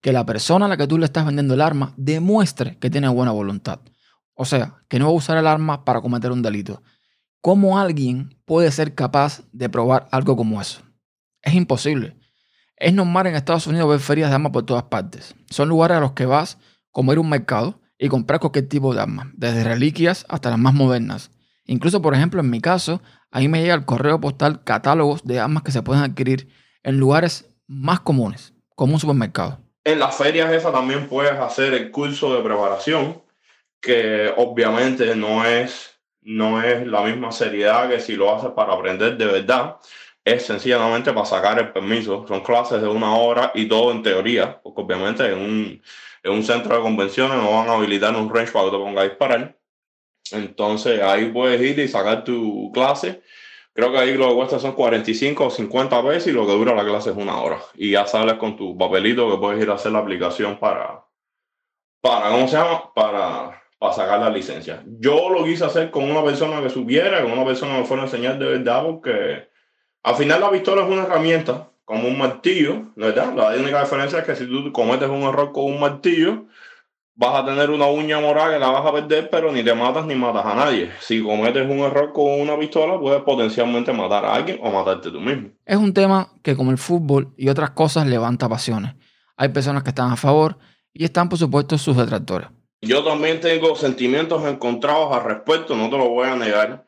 que 0.00 0.12
la 0.12 0.24
persona 0.24 0.66
a 0.66 0.68
la 0.68 0.76
que 0.76 0.86
tú 0.86 0.98
le 0.98 1.04
estás 1.04 1.26
vendiendo 1.26 1.54
el 1.54 1.60
arma 1.60 1.92
demuestre 1.96 2.76
que 2.78 2.90
tiene 2.90 3.08
buena 3.08 3.32
voluntad. 3.32 3.80
O 4.34 4.44
sea, 4.44 4.76
que 4.88 4.98
no 4.98 5.06
va 5.06 5.10
a 5.12 5.14
usar 5.14 5.36
el 5.36 5.46
arma 5.46 5.84
para 5.84 6.00
cometer 6.00 6.32
un 6.32 6.42
delito, 6.42 6.82
¿Cómo 7.42 7.80
alguien 7.80 8.36
puede 8.44 8.70
ser 8.70 8.94
capaz 8.94 9.42
de 9.50 9.68
probar 9.68 10.06
algo 10.12 10.36
como 10.36 10.60
eso? 10.60 10.80
Es 11.42 11.54
imposible. 11.54 12.16
Es 12.76 12.94
normal 12.94 13.26
en 13.26 13.34
Estados 13.34 13.66
Unidos 13.66 13.90
ver 13.90 13.98
ferias 13.98 14.30
de 14.30 14.36
armas 14.36 14.52
por 14.52 14.64
todas 14.64 14.84
partes. 14.84 15.34
Son 15.50 15.68
lugares 15.68 15.96
a 15.96 16.00
los 16.00 16.12
que 16.12 16.24
vas 16.24 16.58
como 16.92 17.12
ir 17.12 17.18
a 17.18 17.20
un 17.20 17.28
mercado 17.28 17.80
y 17.98 18.08
comprar 18.08 18.38
cualquier 18.38 18.68
tipo 18.68 18.94
de 18.94 19.00
arma, 19.00 19.32
desde 19.34 19.64
reliquias 19.64 20.24
hasta 20.28 20.50
las 20.50 20.58
más 20.60 20.72
modernas. 20.72 21.32
Incluso, 21.64 22.00
por 22.00 22.14
ejemplo, 22.14 22.40
en 22.40 22.48
mi 22.48 22.60
caso, 22.60 23.02
ahí 23.32 23.48
me 23.48 23.60
llega 23.60 23.74
el 23.74 23.86
correo 23.86 24.20
postal 24.20 24.62
catálogos 24.62 25.24
de 25.24 25.40
armas 25.40 25.64
que 25.64 25.72
se 25.72 25.82
pueden 25.82 26.04
adquirir 26.04 26.46
en 26.84 26.98
lugares 26.98 27.52
más 27.66 27.98
comunes, 27.98 28.54
como 28.76 28.94
un 28.94 29.00
supermercado. 29.00 29.58
En 29.82 29.98
las 29.98 30.14
ferias 30.14 30.52
esas 30.52 30.72
también 30.72 31.08
puedes 31.08 31.32
hacer 31.32 31.74
el 31.74 31.90
curso 31.90 32.36
de 32.36 32.44
preparación, 32.44 33.20
que 33.80 34.32
obviamente 34.36 35.16
no 35.16 35.44
es 35.44 35.91
no 36.22 36.62
es 36.62 36.86
la 36.86 37.02
misma 37.02 37.32
seriedad 37.32 37.88
que 37.88 38.00
si 38.00 38.14
lo 38.14 38.34
haces 38.34 38.50
para 38.50 38.72
aprender 38.72 39.16
de 39.16 39.26
verdad. 39.26 39.76
Es 40.24 40.46
sencillamente 40.46 41.12
para 41.12 41.26
sacar 41.26 41.58
el 41.58 41.72
permiso. 41.72 42.24
Son 42.28 42.42
clases 42.42 42.80
de 42.80 42.86
una 42.86 43.16
hora 43.16 43.50
y 43.54 43.66
todo 43.66 43.90
en 43.90 44.04
teoría, 44.04 44.60
porque 44.62 44.82
obviamente 44.82 45.26
en 45.26 45.38
un, 45.38 45.82
en 46.22 46.32
un 46.32 46.44
centro 46.44 46.76
de 46.76 46.82
convenciones 46.82 47.36
no 47.36 47.50
van 47.50 47.68
a 47.68 47.74
habilitar 47.74 48.14
un 48.14 48.32
range 48.32 48.52
para 48.52 48.66
que 48.66 48.70
te 48.70 48.76
pongas 48.76 49.04
a 49.04 49.08
disparar. 49.08 49.58
Entonces 50.30 51.02
ahí 51.02 51.30
puedes 51.32 51.60
ir 51.60 51.78
y 51.80 51.88
sacar 51.88 52.22
tu 52.22 52.70
clase. 52.72 53.22
Creo 53.74 53.90
que 53.90 53.98
ahí 53.98 54.14
lo 54.14 54.28
que 54.28 54.34
cuesta 54.34 54.58
son 54.58 54.72
45 54.74 55.46
o 55.46 55.50
50 55.50 56.02
pesos 56.02 56.28
y 56.28 56.32
lo 56.32 56.46
que 56.46 56.52
dura 56.52 56.74
la 56.74 56.84
clase 56.84 57.10
es 57.10 57.16
una 57.16 57.40
hora. 57.40 57.58
Y 57.74 57.92
ya 57.92 58.06
sales 58.06 58.34
con 58.34 58.56
tu 58.56 58.76
papelito 58.76 59.30
que 59.30 59.38
puedes 59.38 59.62
ir 59.62 59.70
a 59.70 59.74
hacer 59.74 59.92
la 59.92 60.00
aplicación 60.00 60.58
para, 60.58 61.04
para 62.00 62.30
¿cómo 62.30 62.46
se 62.46 62.56
llama? 62.56 62.92
Para 62.94 63.61
para 63.82 63.94
sacar 63.94 64.20
la 64.20 64.30
licencia. 64.30 64.80
Yo 65.00 65.28
lo 65.28 65.42
quise 65.42 65.64
hacer 65.64 65.90
con 65.90 66.08
una 66.08 66.22
persona 66.22 66.62
que 66.62 66.70
supiera, 66.70 67.20
con 67.20 67.32
una 67.32 67.44
persona 67.44 67.72
que 67.72 67.80
me 67.80 67.84
fuera 67.84 68.04
a 68.04 68.06
enseñar 68.06 68.38
de 68.38 68.46
verdad, 68.46 68.84
porque 68.84 69.48
al 70.04 70.14
final 70.14 70.40
la 70.40 70.52
pistola 70.52 70.82
es 70.84 70.88
una 70.88 71.02
herramienta, 71.02 71.68
como 71.84 72.06
un 72.06 72.16
martillo, 72.16 72.92
¿verdad? 72.94 73.34
La 73.34 73.48
única 73.60 73.80
diferencia 73.80 74.20
es 74.20 74.24
que 74.24 74.36
si 74.36 74.46
tú 74.46 74.70
cometes 74.70 75.08
un 75.08 75.22
error 75.22 75.50
con 75.50 75.64
un 75.64 75.80
martillo, 75.80 76.44
vas 77.16 77.42
a 77.42 77.44
tener 77.44 77.70
una 77.70 77.86
uña 77.86 78.20
morada 78.20 78.52
que 78.52 78.60
la 78.60 78.70
vas 78.70 78.86
a 78.86 78.92
perder, 78.92 79.28
pero 79.28 79.50
ni 79.50 79.64
te 79.64 79.74
matas 79.74 80.06
ni 80.06 80.14
matas 80.14 80.46
a 80.46 80.54
nadie. 80.54 80.92
Si 81.00 81.20
cometes 81.20 81.68
un 81.68 81.80
error 81.80 82.12
con 82.12 82.40
una 82.40 82.56
pistola, 82.56 83.00
puedes 83.00 83.22
potencialmente 83.22 83.92
matar 83.92 84.24
a 84.24 84.32
alguien 84.32 84.60
o 84.62 84.70
matarte 84.70 85.10
tú 85.10 85.20
mismo. 85.20 85.48
Es 85.66 85.76
un 85.76 85.92
tema 85.92 86.28
que, 86.44 86.54
como 86.54 86.70
el 86.70 86.78
fútbol 86.78 87.34
y 87.36 87.48
otras 87.48 87.70
cosas, 87.70 88.06
levanta 88.06 88.48
pasiones. 88.48 88.94
Hay 89.36 89.48
personas 89.48 89.82
que 89.82 89.88
están 89.88 90.12
a 90.12 90.16
favor 90.16 90.56
y 90.92 91.02
están, 91.02 91.28
por 91.28 91.40
supuesto, 91.40 91.76
sus 91.78 91.96
detractores. 91.96 92.46
Yo 92.84 93.04
también 93.04 93.40
tengo 93.40 93.76
sentimientos 93.76 94.44
encontrados 94.44 95.14
al 95.14 95.22
respecto, 95.22 95.76
no 95.76 95.88
te 95.88 95.96
lo 95.96 96.08
voy 96.08 96.26
a 96.26 96.34
negar. 96.34 96.84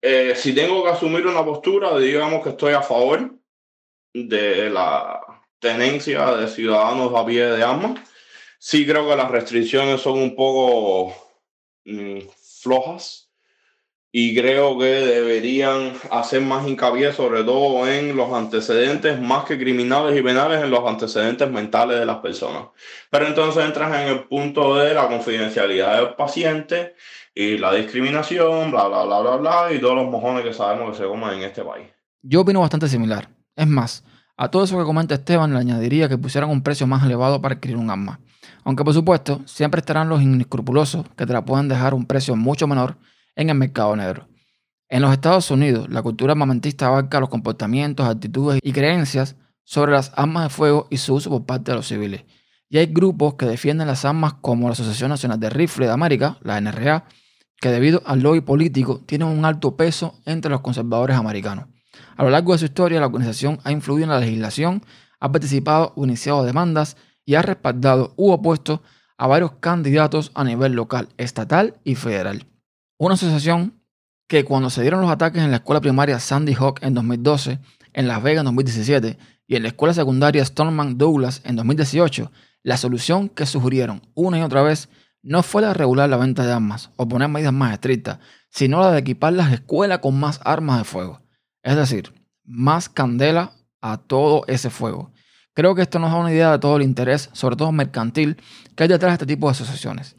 Eh, 0.00 0.34
si 0.34 0.54
tengo 0.54 0.82
que 0.82 0.90
asumir 0.90 1.26
una 1.26 1.44
postura, 1.44 1.98
digamos 1.98 2.42
que 2.42 2.50
estoy 2.50 2.72
a 2.72 2.80
favor 2.80 3.34
de 4.14 4.70
la 4.70 5.20
tenencia 5.58 6.34
de 6.36 6.48
ciudadanos 6.48 7.12
a 7.14 7.26
pie 7.26 7.44
de 7.44 7.62
armas. 7.62 8.00
Sí 8.58 8.86
creo 8.86 9.06
que 9.06 9.16
las 9.16 9.30
restricciones 9.30 10.00
son 10.00 10.18
un 10.18 10.34
poco 10.34 11.14
mm, 11.84 12.20
flojas 12.62 13.23
y 14.16 14.32
creo 14.32 14.78
que 14.78 14.84
deberían 14.84 15.92
hacer 16.12 16.40
más 16.40 16.68
hincapié 16.68 17.12
sobre 17.12 17.42
todo 17.42 17.88
en 17.88 18.16
los 18.16 18.32
antecedentes 18.32 19.20
más 19.20 19.44
que 19.44 19.58
criminales 19.58 20.16
y 20.16 20.22
penales 20.22 20.62
en 20.62 20.70
los 20.70 20.88
antecedentes 20.88 21.50
mentales 21.50 21.98
de 21.98 22.06
las 22.06 22.18
personas. 22.18 22.68
Pero 23.10 23.26
entonces 23.26 23.64
entras 23.64 23.92
en 24.00 24.06
el 24.06 24.22
punto 24.28 24.76
de 24.76 24.94
la 24.94 25.08
confidencialidad 25.08 25.96
del 25.96 26.14
paciente 26.14 26.94
y 27.34 27.58
la 27.58 27.74
discriminación, 27.74 28.70
bla, 28.70 28.86
bla, 28.86 29.02
bla, 29.02 29.18
bla, 29.18 29.36
bla, 29.36 29.72
y 29.72 29.80
todos 29.80 29.96
los 29.96 30.08
mojones 30.08 30.44
que 30.44 30.52
sabemos 30.52 30.92
que 30.92 31.02
se 31.02 31.08
comen 31.08 31.30
en 31.30 31.42
este 31.42 31.64
país. 31.64 31.88
Yo 32.22 32.42
opino 32.42 32.60
bastante 32.60 32.86
similar. 32.86 33.28
Es 33.56 33.66
más, 33.66 34.04
A 34.36 34.48
todo 34.48 34.62
eso 34.62 34.78
que 34.78 34.84
comenta 34.84 35.16
Esteban 35.16 35.52
le 35.52 35.58
añadiría 35.58 36.08
que 36.08 36.18
pusieran 36.18 36.50
un 36.50 36.62
precio 36.62 36.86
más 36.86 37.04
elevado 37.04 37.40
para 37.42 37.56
adquirir 37.56 37.76
un 37.76 37.90
arma. 37.90 38.20
Aunque 38.62 38.84
por 38.84 38.94
supuesto, 38.94 39.40
siempre 39.44 39.80
estarán 39.80 40.08
los 40.08 40.22
inescrupulosos 40.22 41.04
que 41.16 41.26
te 41.26 41.32
la 41.32 41.44
puedan 41.44 41.66
dejar 41.66 41.94
un 41.94 42.06
precio 42.06 42.36
mucho 42.36 42.68
menor 42.68 42.96
en 43.36 43.50
el 43.50 43.56
mercado 43.56 43.94
negro. 43.96 44.28
En 44.88 45.02
los 45.02 45.12
Estados 45.12 45.50
Unidos, 45.50 45.88
la 45.88 46.02
cultura 46.02 46.32
armamentista 46.32 46.86
abarca 46.86 47.20
los 47.20 47.28
comportamientos, 47.28 48.06
actitudes 48.06 48.60
y 48.62 48.72
creencias 48.72 49.36
sobre 49.64 49.92
las 49.92 50.12
armas 50.14 50.44
de 50.44 50.48
fuego 50.50 50.86
y 50.90 50.98
su 50.98 51.14
uso 51.14 51.30
por 51.30 51.46
parte 51.46 51.72
de 51.72 51.76
los 51.76 51.88
civiles. 51.88 52.24
Y 52.68 52.78
hay 52.78 52.86
grupos 52.86 53.34
que 53.34 53.46
defienden 53.46 53.86
las 53.86 54.04
armas 54.04 54.34
como 54.34 54.68
la 54.68 54.72
Asociación 54.72 55.08
Nacional 55.10 55.40
de 55.40 55.50
Rifle 55.50 55.86
de 55.86 55.92
América, 55.92 56.38
la 56.42 56.60
NRA, 56.60 57.06
que 57.60 57.70
debido 57.70 58.02
al 58.04 58.20
lobby 58.20 58.40
político 58.40 59.00
tienen 59.06 59.28
un 59.28 59.44
alto 59.44 59.76
peso 59.76 60.20
entre 60.26 60.50
los 60.50 60.60
conservadores 60.60 61.16
americanos. 61.16 61.66
A 62.16 62.24
lo 62.24 62.30
largo 62.30 62.52
de 62.52 62.58
su 62.58 62.66
historia, 62.66 63.00
la 63.00 63.06
organización 63.06 63.58
ha 63.64 63.72
influido 63.72 64.04
en 64.04 64.10
la 64.10 64.20
legislación, 64.20 64.82
ha 65.18 65.32
participado 65.32 65.92
o 65.96 66.04
iniciado 66.04 66.44
demandas 66.44 66.96
y 67.24 67.36
ha 67.36 67.42
respaldado 67.42 68.12
u 68.16 68.30
opuesto 68.30 68.82
a 69.16 69.26
varios 69.26 69.52
candidatos 69.60 70.30
a 70.34 70.44
nivel 70.44 70.74
local, 70.74 71.08
estatal 71.16 71.80
y 71.84 71.94
federal. 71.94 72.46
Una 73.04 73.16
asociación 73.16 73.82
que 74.26 74.46
cuando 74.46 74.70
se 74.70 74.80
dieron 74.80 75.02
los 75.02 75.10
ataques 75.10 75.42
en 75.42 75.50
la 75.50 75.58
escuela 75.58 75.82
primaria 75.82 76.18
Sandy 76.18 76.54
Hook 76.54 76.78
en 76.80 76.94
2012, 76.94 77.58
en 77.92 78.08
Las 78.08 78.22
Vegas 78.22 78.40
en 78.40 78.46
2017 78.46 79.18
y 79.46 79.56
en 79.56 79.62
la 79.62 79.68
escuela 79.68 79.92
secundaria 79.92 80.42
Stoneman 80.42 80.96
Douglas 80.96 81.42
en 81.44 81.56
2018, 81.56 82.32
la 82.62 82.78
solución 82.78 83.28
que 83.28 83.44
sugirieron 83.44 84.00
una 84.14 84.38
y 84.38 84.40
otra 84.40 84.62
vez 84.62 84.88
no 85.22 85.42
fue 85.42 85.60
la 85.60 85.68
de 85.68 85.74
regular 85.74 86.08
la 86.08 86.16
venta 86.16 86.46
de 86.46 86.52
armas 86.52 86.92
o 86.96 87.06
poner 87.06 87.28
medidas 87.28 87.52
más 87.52 87.74
estrictas, 87.74 88.20
sino 88.48 88.80
la 88.80 88.90
de 88.90 89.00
equipar 89.00 89.34
las 89.34 89.52
escuelas 89.52 89.98
con 89.98 90.18
más 90.18 90.40
armas 90.42 90.78
de 90.78 90.84
fuego. 90.84 91.20
Es 91.62 91.76
decir, 91.76 92.10
más 92.42 92.88
candela 92.88 93.52
a 93.82 93.98
todo 93.98 94.44
ese 94.46 94.70
fuego. 94.70 95.12
Creo 95.52 95.74
que 95.74 95.82
esto 95.82 95.98
nos 95.98 96.10
da 96.10 96.16
una 96.16 96.32
idea 96.32 96.52
de 96.52 96.58
todo 96.58 96.78
el 96.78 96.82
interés, 96.82 97.28
sobre 97.34 97.56
todo 97.56 97.70
mercantil, 97.70 98.38
que 98.74 98.84
hay 98.84 98.88
detrás 98.88 99.10
de 99.10 99.24
este 99.24 99.26
tipo 99.26 99.46
de 99.46 99.50
asociaciones. 99.50 100.16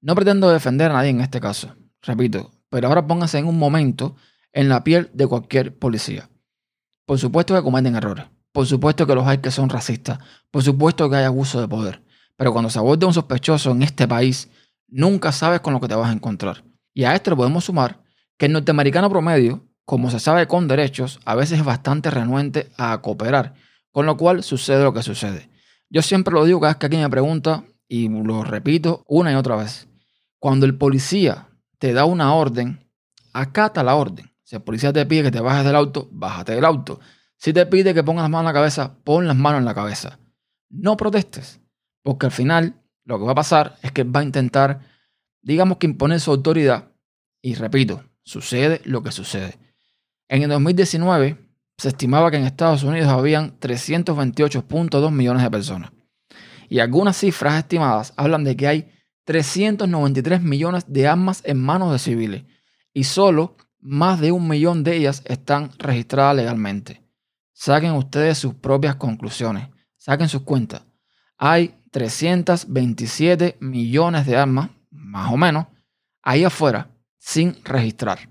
No 0.00 0.14
pretendo 0.14 0.48
defender 0.48 0.90
a 0.90 0.94
nadie 0.94 1.10
en 1.10 1.20
este 1.20 1.38
caso, 1.38 1.76
repito, 2.02 2.50
pero 2.68 2.88
ahora 2.88 3.06
pónganse 3.06 3.38
en 3.38 3.46
un 3.46 3.58
momento 3.58 4.16
en 4.52 4.68
la 4.68 4.84
piel 4.84 5.10
de 5.14 5.26
cualquier 5.26 5.76
policía. 5.78 6.28
Por 7.06 7.18
supuesto 7.18 7.54
que 7.54 7.62
cometen 7.62 7.96
errores, 7.96 8.26
por 8.52 8.66
supuesto 8.66 9.06
que 9.06 9.14
los 9.14 9.26
hay 9.26 9.38
que 9.38 9.50
son 9.50 9.68
racistas, 9.68 10.18
por 10.50 10.62
supuesto 10.62 11.08
que 11.08 11.16
hay 11.16 11.24
abuso 11.24 11.60
de 11.60 11.68
poder, 11.68 12.02
pero 12.36 12.52
cuando 12.52 12.70
se 12.70 12.78
aborda 12.78 13.06
un 13.06 13.14
sospechoso 13.14 13.70
en 13.70 13.82
este 13.82 14.06
país, 14.06 14.48
nunca 14.88 15.32
sabes 15.32 15.60
con 15.60 15.72
lo 15.72 15.80
que 15.80 15.88
te 15.88 15.94
vas 15.94 16.10
a 16.10 16.12
encontrar. 16.12 16.64
Y 16.94 17.04
a 17.04 17.14
esto 17.14 17.30
le 17.30 17.36
podemos 17.36 17.64
sumar 17.64 18.02
que 18.36 18.46
el 18.46 18.52
norteamericano 18.52 19.08
promedio 19.08 19.62
como 19.84 20.10
se 20.10 20.20
sabe 20.20 20.46
con 20.46 20.68
derechos, 20.68 21.20
a 21.24 21.34
veces 21.34 21.58
es 21.58 21.64
bastante 21.64 22.10
renuente 22.10 22.70
a 22.76 23.00
cooperar, 23.02 23.54
con 23.90 24.06
lo 24.06 24.16
cual 24.16 24.42
sucede 24.42 24.84
lo 24.84 24.94
que 24.94 25.02
sucede. 25.02 25.50
Yo 25.90 26.02
siempre 26.02 26.34
lo 26.34 26.44
digo 26.44 26.60
cada 26.60 26.72
vez 26.72 26.78
que 26.78 26.86
alguien 26.86 27.02
me 27.02 27.10
pregunta, 27.10 27.64
y 27.88 28.08
lo 28.08 28.42
repito 28.44 29.04
una 29.06 29.32
y 29.32 29.34
otra 29.34 29.56
vez. 29.56 29.88
Cuando 30.38 30.64
el 30.66 30.76
policía 30.76 31.48
te 31.82 31.92
da 31.92 32.04
una 32.04 32.32
orden, 32.32 32.78
acata 33.32 33.82
la 33.82 33.96
orden. 33.96 34.30
Si 34.44 34.54
el 34.54 34.62
policía 34.62 34.92
te 34.92 35.04
pide 35.04 35.24
que 35.24 35.30
te 35.32 35.40
bajes 35.40 35.64
del 35.64 35.74
auto, 35.74 36.08
bájate 36.12 36.52
del 36.52 36.64
auto. 36.64 37.00
Si 37.36 37.52
te 37.52 37.66
pide 37.66 37.92
que 37.92 38.04
pongas 38.04 38.22
las 38.22 38.30
manos 38.30 38.42
en 38.42 38.54
la 38.54 38.60
cabeza, 38.60 38.98
pon 39.02 39.26
las 39.26 39.34
manos 39.34 39.58
en 39.58 39.64
la 39.64 39.74
cabeza. 39.74 40.20
No 40.70 40.96
protestes, 40.96 41.60
porque 42.04 42.26
al 42.26 42.30
final 42.30 42.80
lo 43.04 43.18
que 43.18 43.24
va 43.24 43.32
a 43.32 43.34
pasar 43.34 43.78
es 43.82 43.90
que 43.90 44.04
va 44.04 44.20
a 44.20 44.22
intentar, 44.22 44.82
digamos 45.40 45.78
que 45.78 45.88
imponer 45.88 46.20
su 46.20 46.30
autoridad. 46.30 46.92
Y 47.42 47.56
repito, 47.56 48.04
sucede 48.22 48.80
lo 48.84 49.02
que 49.02 49.10
sucede. 49.10 49.58
En 50.28 50.44
el 50.44 50.50
2019 50.50 51.36
se 51.78 51.88
estimaba 51.88 52.30
que 52.30 52.36
en 52.36 52.44
Estados 52.44 52.84
Unidos 52.84 53.08
habían 53.08 53.58
328.2 53.58 55.10
millones 55.10 55.42
de 55.42 55.50
personas. 55.50 55.90
Y 56.68 56.78
algunas 56.78 57.16
cifras 57.16 57.58
estimadas 57.58 58.14
hablan 58.16 58.44
de 58.44 58.56
que 58.56 58.68
hay 58.68 58.92
393 59.24 60.42
millones 60.42 60.84
de 60.88 61.06
armas 61.06 61.42
en 61.44 61.58
manos 61.58 61.92
de 61.92 61.98
civiles 61.98 62.44
y 62.92 63.04
solo 63.04 63.56
más 63.80 64.20
de 64.20 64.32
un 64.32 64.48
millón 64.48 64.84
de 64.84 64.96
ellas 64.96 65.22
están 65.26 65.70
registradas 65.78 66.36
legalmente. 66.36 67.02
Saquen 67.52 67.92
ustedes 67.92 68.38
sus 68.38 68.54
propias 68.54 68.96
conclusiones, 68.96 69.68
saquen 69.96 70.28
sus 70.28 70.42
cuentas. 70.42 70.82
Hay 71.36 71.74
327 71.90 73.56
millones 73.60 74.26
de 74.26 74.36
armas, 74.36 74.70
más 74.90 75.32
o 75.32 75.36
menos, 75.36 75.66
ahí 76.22 76.44
afuera, 76.44 76.90
sin 77.18 77.56
registrar. 77.64 78.28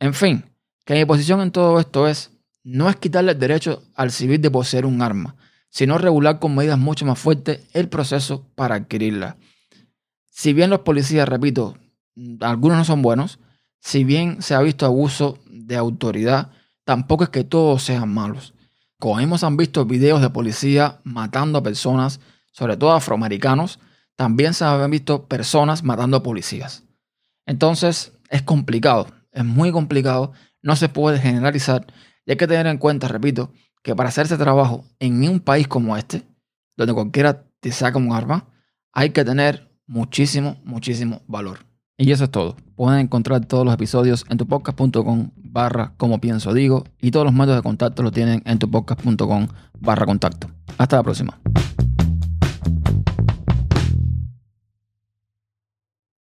En 0.00 0.14
fin, 0.14 0.44
que 0.84 0.94
mi 0.94 1.04
posición 1.04 1.40
en 1.40 1.52
todo 1.52 1.78
esto 1.78 2.08
es, 2.08 2.30
no 2.64 2.88
es 2.88 2.96
quitarle 2.96 3.32
el 3.32 3.38
derecho 3.38 3.82
al 3.94 4.10
civil 4.10 4.40
de 4.40 4.50
poseer 4.50 4.86
un 4.86 5.00
arma, 5.00 5.36
sino 5.68 5.98
regular 5.98 6.38
con 6.38 6.54
medidas 6.54 6.78
mucho 6.78 7.06
más 7.06 7.18
fuertes 7.18 7.66
el 7.72 7.88
proceso 7.88 8.46
para 8.54 8.74
adquirirla. 8.74 9.36
Si 10.34 10.54
bien 10.54 10.70
los 10.70 10.80
policías, 10.80 11.28
repito, 11.28 11.76
algunos 12.40 12.78
no 12.78 12.84
son 12.84 13.02
buenos, 13.02 13.38
si 13.80 14.02
bien 14.02 14.40
se 14.40 14.54
ha 14.54 14.62
visto 14.62 14.86
abuso 14.86 15.38
de 15.46 15.76
autoridad, 15.76 16.50
tampoco 16.84 17.24
es 17.24 17.30
que 17.30 17.44
todos 17.44 17.82
sean 17.82 18.12
malos. 18.12 18.54
Como 18.98 19.20
hemos 19.20 19.44
han 19.44 19.58
visto 19.58 19.84
videos 19.84 20.22
de 20.22 20.30
policía 20.30 21.00
matando 21.04 21.58
a 21.58 21.62
personas, 21.62 22.18
sobre 22.50 22.78
todo 22.78 22.92
afroamericanos, 22.92 23.78
también 24.16 24.54
se 24.54 24.64
han 24.64 24.90
visto 24.90 25.26
personas 25.26 25.82
matando 25.82 26.16
a 26.16 26.22
policías. 26.22 26.84
Entonces 27.44 28.12
es 28.30 28.40
complicado, 28.40 29.08
es 29.32 29.44
muy 29.44 29.70
complicado 29.70 30.32
no 30.62 30.76
se 30.76 30.88
puede 30.88 31.18
generalizar 31.18 31.86
y 32.24 32.30
hay 32.30 32.36
que 32.36 32.46
tener 32.46 32.66
en 32.68 32.78
cuenta, 32.78 33.08
repito, 33.08 33.52
que 33.82 33.94
para 33.94 34.08
hacer 34.08 34.26
ese 34.26 34.38
trabajo 34.38 34.86
en 34.98 35.28
un 35.28 35.40
país 35.40 35.68
como 35.68 35.96
este, 35.96 36.22
donde 36.76 36.94
cualquiera 36.94 37.44
te 37.60 37.72
saca 37.72 37.98
un 37.98 38.12
arma, 38.12 38.48
hay 38.92 39.10
que 39.10 39.24
tener 39.24 39.71
muchísimo, 39.86 40.56
muchísimo 40.64 41.22
valor. 41.26 41.60
Y 41.98 42.10
eso 42.10 42.24
es 42.24 42.30
todo. 42.30 42.56
Pueden 42.74 43.00
encontrar 43.00 43.44
todos 43.44 43.64
los 43.64 43.74
episodios 43.74 44.24
en 44.28 44.38
tupodcast.com 44.38 45.30
barra 45.36 45.92
como 45.98 46.20
pienso 46.20 46.54
digo 46.54 46.84
y 47.00 47.10
todos 47.10 47.26
los 47.26 47.34
métodos 47.34 47.56
de 47.56 47.62
contacto 47.62 48.02
lo 48.02 48.10
tienen 48.10 48.42
en 48.46 48.58
tupodcast.com 48.58 49.48
barra 49.78 50.06
contacto. 50.06 50.48
Hasta 50.78 50.96
la 50.96 51.02
próxima. 51.02 51.38